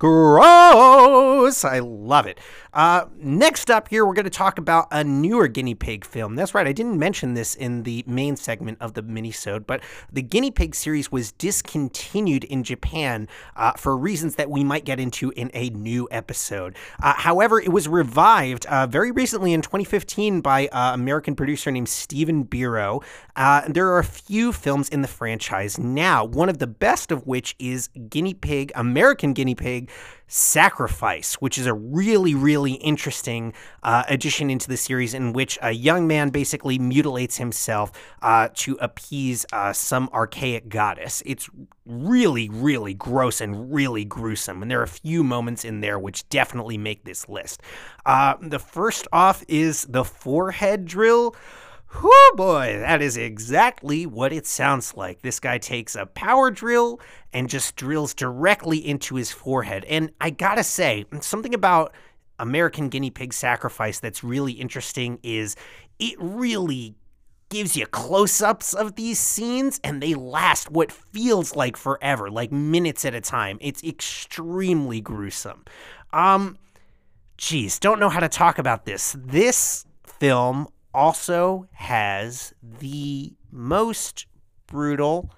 gross. 0.00 1.62
I 1.62 1.78
love 1.78 2.26
it. 2.26 2.40
Uh, 2.72 3.06
next 3.16 3.70
up 3.70 3.88
here, 3.88 4.06
we're 4.06 4.14
going 4.14 4.24
to 4.24 4.30
talk 4.30 4.56
about 4.56 4.86
a 4.92 5.04
newer 5.04 5.46
guinea 5.48 5.74
pig 5.74 6.04
film. 6.04 6.36
That's 6.36 6.54
right, 6.54 6.66
I 6.66 6.72
didn't 6.72 6.98
mention 6.98 7.34
this 7.34 7.54
in 7.54 7.82
the 7.82 8.04
main 8.06 8.36
segment 8.36 8.78
of 8.80 8.94
the 8.94 9.02
minisode, 9.02 9.66
but 9.66 9.82
the 10.12 10.22
guinea 10.22 10.50
pig 10.50 10.74
series 10.74 11.12
was 11.12 11.32
discontinued 11.32 12.44
in 12.44 12.62
Japan 12.62 13.28
uh, 13.56 13.72
for 13.72 13.96
reasons 13.96 14.36
that 14.36 14.48
we 14.48 14.64
might 14.64 14.84
get 14.84 15.00
into 15.00 15.30
in 15.30 15.50
a 15.52 15.68
new 15.70 16.08
episode. 16.10 16.76
Uh, 17.02 17.14
however, 17.14 17.60
it 17.60 17.72
was 17.72 17.88
revived 17.88 18.66
uh, 18.66 18.86
very 18.86 19.10
recently 19.10 19.52
in 19.52 19.62
2015 19.62 20.40
by 20.40 20.68
an 20.72 20.94
American 20.94 21.34
producer 21.34 21.70
named 21.70 21.88
Stephen 21.88 22.44
Biro. 22.44 23.02
Uh, 23.34 23.62
there 23.68 23.88
are 23.88 23.98
a 23.98 24.04
few 24.04 24.52
films 24.52 24.88
in 24.88 25.02
the 25.02 25.08
franchise 25.08 25.78
now, 25.78 26.24
one 26.24 26.48
of 26.48 26.58
the 26.58 26.66
best 26.66 27.10
of 27.10 27.26
which 27.26 27.56
is 27.58 27.88
Guinea 28.08 28.34
Pig, 28.34 28.70
American 28.74 29.32
Guinea 29.32 29.56
Pig 29.56 29.89
Sacrifice, 30.32 31.34
which 31.34 31.58
is 31.58 31.66
a 31.66 31.74
really, 31.74 32.36
really 32.36 32.74
interesting 32.74 33.52
uh, 33.82 34.04
addition 34.08 34.48
into 34.48 34.68
the 34.68 34.76
series 34.76 35.12
in 35.12 35.32
which 35.32 35.58
a 35.60 35.72
young 35.72 36.06
man 36.06 36.30
basically 36.30 36.78
mutilates 36.78 37.36
himself 37.38 37.90
uh, 38.22 38.48
to 38.54 38.78
appease 38.80 39.44
uh, 39.52 39.72
some 39.72 40.08
archaic 40.12 40.68
goddess. 40.68 41.20
It's 41.26 41.50
really, 41.84 42.48
really 42.48 42.94
gross 42.94 43.40
and 43.40 43.74
really 43.74 44.04
gruesome. 44.04 44.62
And 44.62 44.70
there 44.70 44.78
are 44.78 44.84
a 44.84 44.88
few 44.88 45.24
moments 45.24 45.64
in 45.64 45.80
there 45.80 45.98
which 45.98 46.28
definitely 46.28 46.78
make 46.78 47.04
this 47.04 47.28
list. 47.28 47.60
Uh, 48.06 48.34
the 48.40 48.60
first 48.60 49.08
off 49.12 49.42
is 49.48 49.82
the 49.86 50.04
forehead 50.04 50.84
drill. 50.84 51.34
Whoo 51.92 52.10
boy, 52.36 52.78
that 52.78 53.02
is 53.02 53.16
exactly 53.16 54.06
what 54.06 54.32
it 54.32 54.46
sounds 54.46 54.94
like. 54.94 55.22
This 55.22 55.40
guy 55.40 55.58
takes 55.58 55.96
a 55.96 56.06
power 56.06 56.50
drill 56.50 57.00
and 57.32 57.48
just 57.48 57.74
drills 57.74 58.14
directly 58.14 58.78
into 58.78 59.16
his 59.16 59.32
forehead. 59.32 59.84
And 59.86 60.12
I 60.20 60.30
gotta 60.30 60.62
say, 60.62 61.04
something 61.20 61.52
about 61.52 61.92
American 62.38 62.88
guinea 62.88 63.10
pig 63.10 63.32
sacrifice 63.32 63.98
that's 63.98 64.22
really 64.22 64.52
interesting 64.52 65.18
is 65.22 65.56
it 65.98 66.16
really 66.18 66.94
gives 67.50 67.76
you 67.76 67.84
close 67.86 68.40
ups 68.40 68.72
of 68.72 68.94
these 68.94 69.18
scenes 69.18 69.80
and 69.82 70.00
they 70.00 70.14
last 70.14 70.70
what 70.70 70.92
feels 70.92 71.56
like 71.56 71.76
forever, 71.76 72.30
like 72.30 72.52
minutes 72.52 73.04
at 73.04 73.14
a 73.14 73.20
time. 73.20 73.58
It's 73.60 73.82
extremely 73.82 75.00
gruesome. 75.00 75.64
Um, 76.12 76.56
geez, 77.36 77.80
don't 77.80 77.98
know 77.98 78.08
how 78.08 78.20
to 78.20 78.28
talk 78.28 78.58
about 78.58 78.84
this. 78.84 79.16
This 79.18 79.84
film 80.04 80.68
also 80.94 81.66
has 81.72 82.54
the 82.62 83.34
most 83.50 84.26
brutal, 84.66 85.30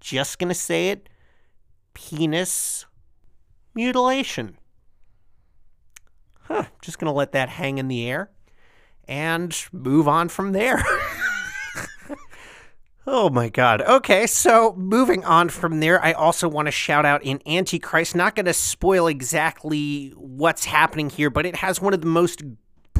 just 0.00 0.38
gonna 0.38 0.54
say 0.54 0.88
it, 0.88 1.08
penis 1.94 2.86
mutilation. 3.74 4.56
Huh, 6.42 6.64
just 6.82 6.98
gonna 6.98 7.12
let 7.12 7.32
that 7.32 7.48
hang 7.48 7.78
in 7.78 7.88
the 7.88 8.08
air 8.08 8.30
and 9.06 9.56
move 9.72 10.08
on 10.08 10.28
from 10.28 10.52
there. 10.52 10.82
Oh 13.06 13.28
my 13.28 13.50
God. 13.50 13.82
Okay, 13.82 14.26
so 14.26 14.74
moving 14.76 15.24
on 15.24 15.50
from 15.50 15.80
there, 15.80 16.02
I 16.02 16.12
also 16.12 16.48
want 16.48 16.66
to 16.66 16.72
shout 16.72 17.04
out 17.04 17.22
in 17.22 17.38
Antichrist. 17.46 18.14
Not 18.14 18.34
going 18.34 18.46
to 18.46 18.54
spoil 18.54 19.08
exactly 19.08 20.14
what's 20.16 20.64
happening 20.64 21.10
here, 21.10 21.28
but 21.28 21.44
it 21.44 21.56
has 21.56 21.82
one 21.82 21.92
of 21.92 22.00
the 22.00 22.06
most 22.06 22.42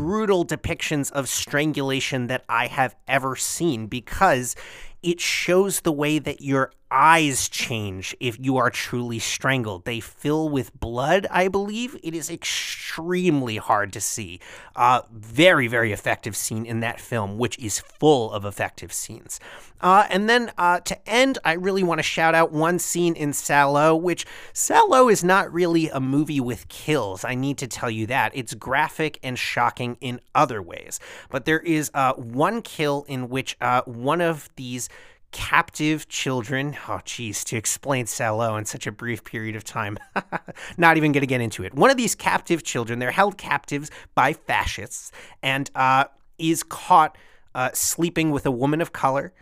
brutal 0.04 0.44
depictions 0.44 1.10
of 1.12 1.30
strangulation 1.30 2.26
that 2.26 2.44
I 2.46 2.66
have 2.66 2.94
ever 3.08 3.36
seen 3.36 3.86
because 3.86 4.54
it 5.02 5.18
shows 5.18 5.80
the 5.80 5.92
way 5.92 6.18
that 6.18 6.42
your 6.42 6.72
eyes 6.94 7.48
change 7.48 8.16
if 8.20 8.38
you 8.40 8.56
are 8.56 8.70
truly 8.70 9.18
strangled. 9.18 9.84
They 9.84 9.98
fill 9.98 10.48
with 10.48 10.78
blood, 10.78 11.26
I 11.28 11.48
believe. 11.48 11.98
It 12.04 12.14
is 12.14 12.30
extremely 12.30 13.56
hard 13.56 13.92
to 13.94 14.00
see. 14.00 14.38
Uh, 14.76 15.02
very, 15.12 15.66
very 15.66 15.90
effective 15.90 16.36
scene 16.36 16.64
in 16.64 16.78
that 16.80 17.00
film, 17.00 17.36
which 17.36 17.58
is 17.58 17.80
full 17.80 18.30
of 18.32 18.44
effective 18.44 18.92
scenes. 18.92 19.40
Uh, 19.80 20.06
and 20.08 20.30
then 20.30 20.52
uh, 20.56 20.78
to 20.80 21.08
end, 21.08 21.38
I 21.44 21.54
really 21.54 21.82
want 21.82 21.98
to 21.98 22.04
shout 22.04 22.34
out 22.34 22.52
one 22.52 22.78
scene 22.78 23.16
in 23.16 23.32
Salò, 23.32 24.00
which 24.00 24.24
Salò 24.52 25.10
is 25.10 25.24
not 25.24 25.52
really 25.52 25.88
a 25.88 26.00
movie 26.00 26.40
with 26.40 26.68
kills. 26.68 27.24
I 27.24 27.34
need 27.34 27.58
to 27.58 27.66
tell 27.66 27.90
you 27.90 28.06
that. 28.06 28.30
It's 28.36 28.54
graphic 28.54 29.18
and 29.22 29.36
shocking 29.36 29.96
in 30.00 30.20
other 30.32 30.62
ways. 30.62 31.00
But 31.28 31.44
there 31.44 31.58
is 31.58 31.90
uh, 31.92 32.12
one 32.14 32.62
kill 32.62 33.04
in 33.08 33.28
which 33.28 33.56
uh, 33.60 33.82
one 33.82 34.20
of 34.20 34.48
these 34.54 34.88
captive 35.34 36.08
children. 36.08 36.76
Oh, 36.88 37.00
geez, 37.04 37.42
to 37.46 37.56
explain 37.56 38.06
Salò 38.06 38.56
in 38.56 38.64
such 38.64 38.86
a 38.86 38.92
brief 38.92 39.24
period 39.24 39.56
of 39.56 39.64
time. 39.64 39.98
Not 40.78 40.96
even 40.96 41.10
going 41.10 41.22
to 41.22 41.26
get 41.26 41.40
into 41.40 41.64
it. 41.64 41.74
One 41.74 41.90
of 41.90 41.96
these 41.96 42.14
captive 42.14 42.62
children, 42.62 43.00
they're 43.00 43.10
held 43.10 43.36
captives 43.36 43.90
by 44.14 44.32
fascists 44.32 45.10
and 45.42 45.68
uh, 45.74 46.04
is 46.38 46.62
caught 46.62 47.18
uh, 47.52 47.70
sleeping 47.74 48.30
with 48.30 48.46
a 48.46 48.50
woman 48.52 48.80
of 48.80 48.92
color. 48.92 49.32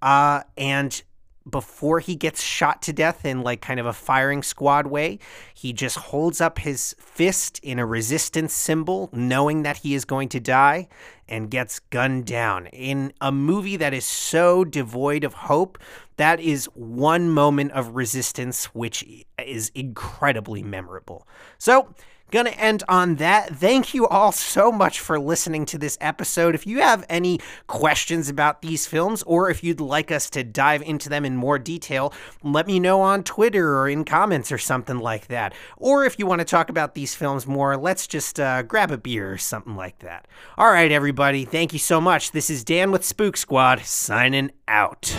Uh, 0.00 0.42
and 0.56 1.02
before 1.48 2.00
he 2.00 2.14
gets 2.14 2.42
shot 2.42 2.82
to 2.82 2.92
death 2.92 3.24
in 3.24 3.42
like 3.42 3.60
kind 3.60 3.80
of 3.80 3.86
a 3.86 3.92
firing 3.92 4.42
squad 4.42 4.86
way, 4.86 5.18
he 5.54 5.72
just 5.72 5.96
holds 5.96 6.40
up 6.40 6.58
his 6.58 6.94
fist 6.98 7.58
in 7.62 7.78
a 7.78 7.86
resistance 7.86 8.52
symbol, 8.52 9.08
knowing 9.12 9.62
that 9.62 9.78
he 9.78 9.94
is 9.94 10.04
going 10.04 10.28
to 10.30 10.40
die, 10.40 10.88
and 11.28 11.50
gets 11.50 11.78
gunned 11.78 12.26
down. 12.26 12.66
In 12.66 13.12
a 13.20 13.32
movie 13.32 13.76
that 13.76 13.94
is 13.94 14.04
so 14.04 14.64
devoid 14.64 15.24
of 15.24 15.34
hope, 15.34 15.78
that 16.16 16.40
is 16.40 16.66
one 16.74 17.30
moment 17.30 17.72
of 17.72 17.94
resistance 17.94 18.66
which 18.66 19.04
is 19.38 19.70
incredibly 19.74 20.62
memorable. 20.62 21.26
So, 21.58 21.94
Gonna 22.32 22.48
end 22.50 22.82
on 22.88 23.16
that. 23.16 23.54
Thank 23.54 23.92
you 23.92 24.08
all 24.08 24.32
so 24.32 24.72
much 24.72 25.00
for 25.00 25.20
listening 25.20 25.66
to 25.66 25.76
this 25.76 25.98
episode. 26.00 26.54
If 26.54 26.66
you 26.66 26.80
have 26.80 27.04
any 27.10 27.40
questions 27.66 28.30
about 28.30 28.62
these 28.62 28.86
films, 28.86 29.22
or 29.24 29.50
if 29.50 29.62
you'd 29.62 29.82
like 29.82 30.10
us 30.10 30.30
to 30.30 30.42
dive 30.42 30.80
into 30.80 31.10
them 31.10 31.26
in 31.26 31.36
more 31.36 31.58
detail, 31.58 32.10
let 32.42 32.66
me 32.66 32.80
know 32.80 33.02
on 33.02 33.22
Twitter 33.22 33.76
or 33.76 33.86
in 33.86 34.06
comments 34.06 34.50
or 34.50 34.56
something 34.56 34.98
like 34.98 35.26
that. 35.26 35.52
Or 35.76 36.06
if 36.06 36.18
you 36.18 36.24
want 36.24 36.38
to 36.38 36.46
talk 36.46 36.70
about 36.70 36.94
these 36.94 37.14
films 37.14 37.46
more, 37.46 37.76
let's 37.76 38.06
just 38.06 38.40
uh, 38.40 38.62
grab 38.62 38.90
a 38.90 38.96
beer 38.96 39.30
or 39.30 39.36
something 39.36 39.76
like 39.76 39.98
that. 39.98 40.26
All 40.56 40.70
right, 40.70 40.90
everybody. 40.90 41.44
Thank 41.44 41.74
you 41.74 41.78
so 41.78 42.00
much. 42.00 42.30
This 42.30 42.48
is 42.48 42.64
Dan 42.64 42.92
with 42.92 43.04
Spook 43.04 43.36
Squad 43.36 43.80
signing 43.80 44.52
out. 44.66 45.14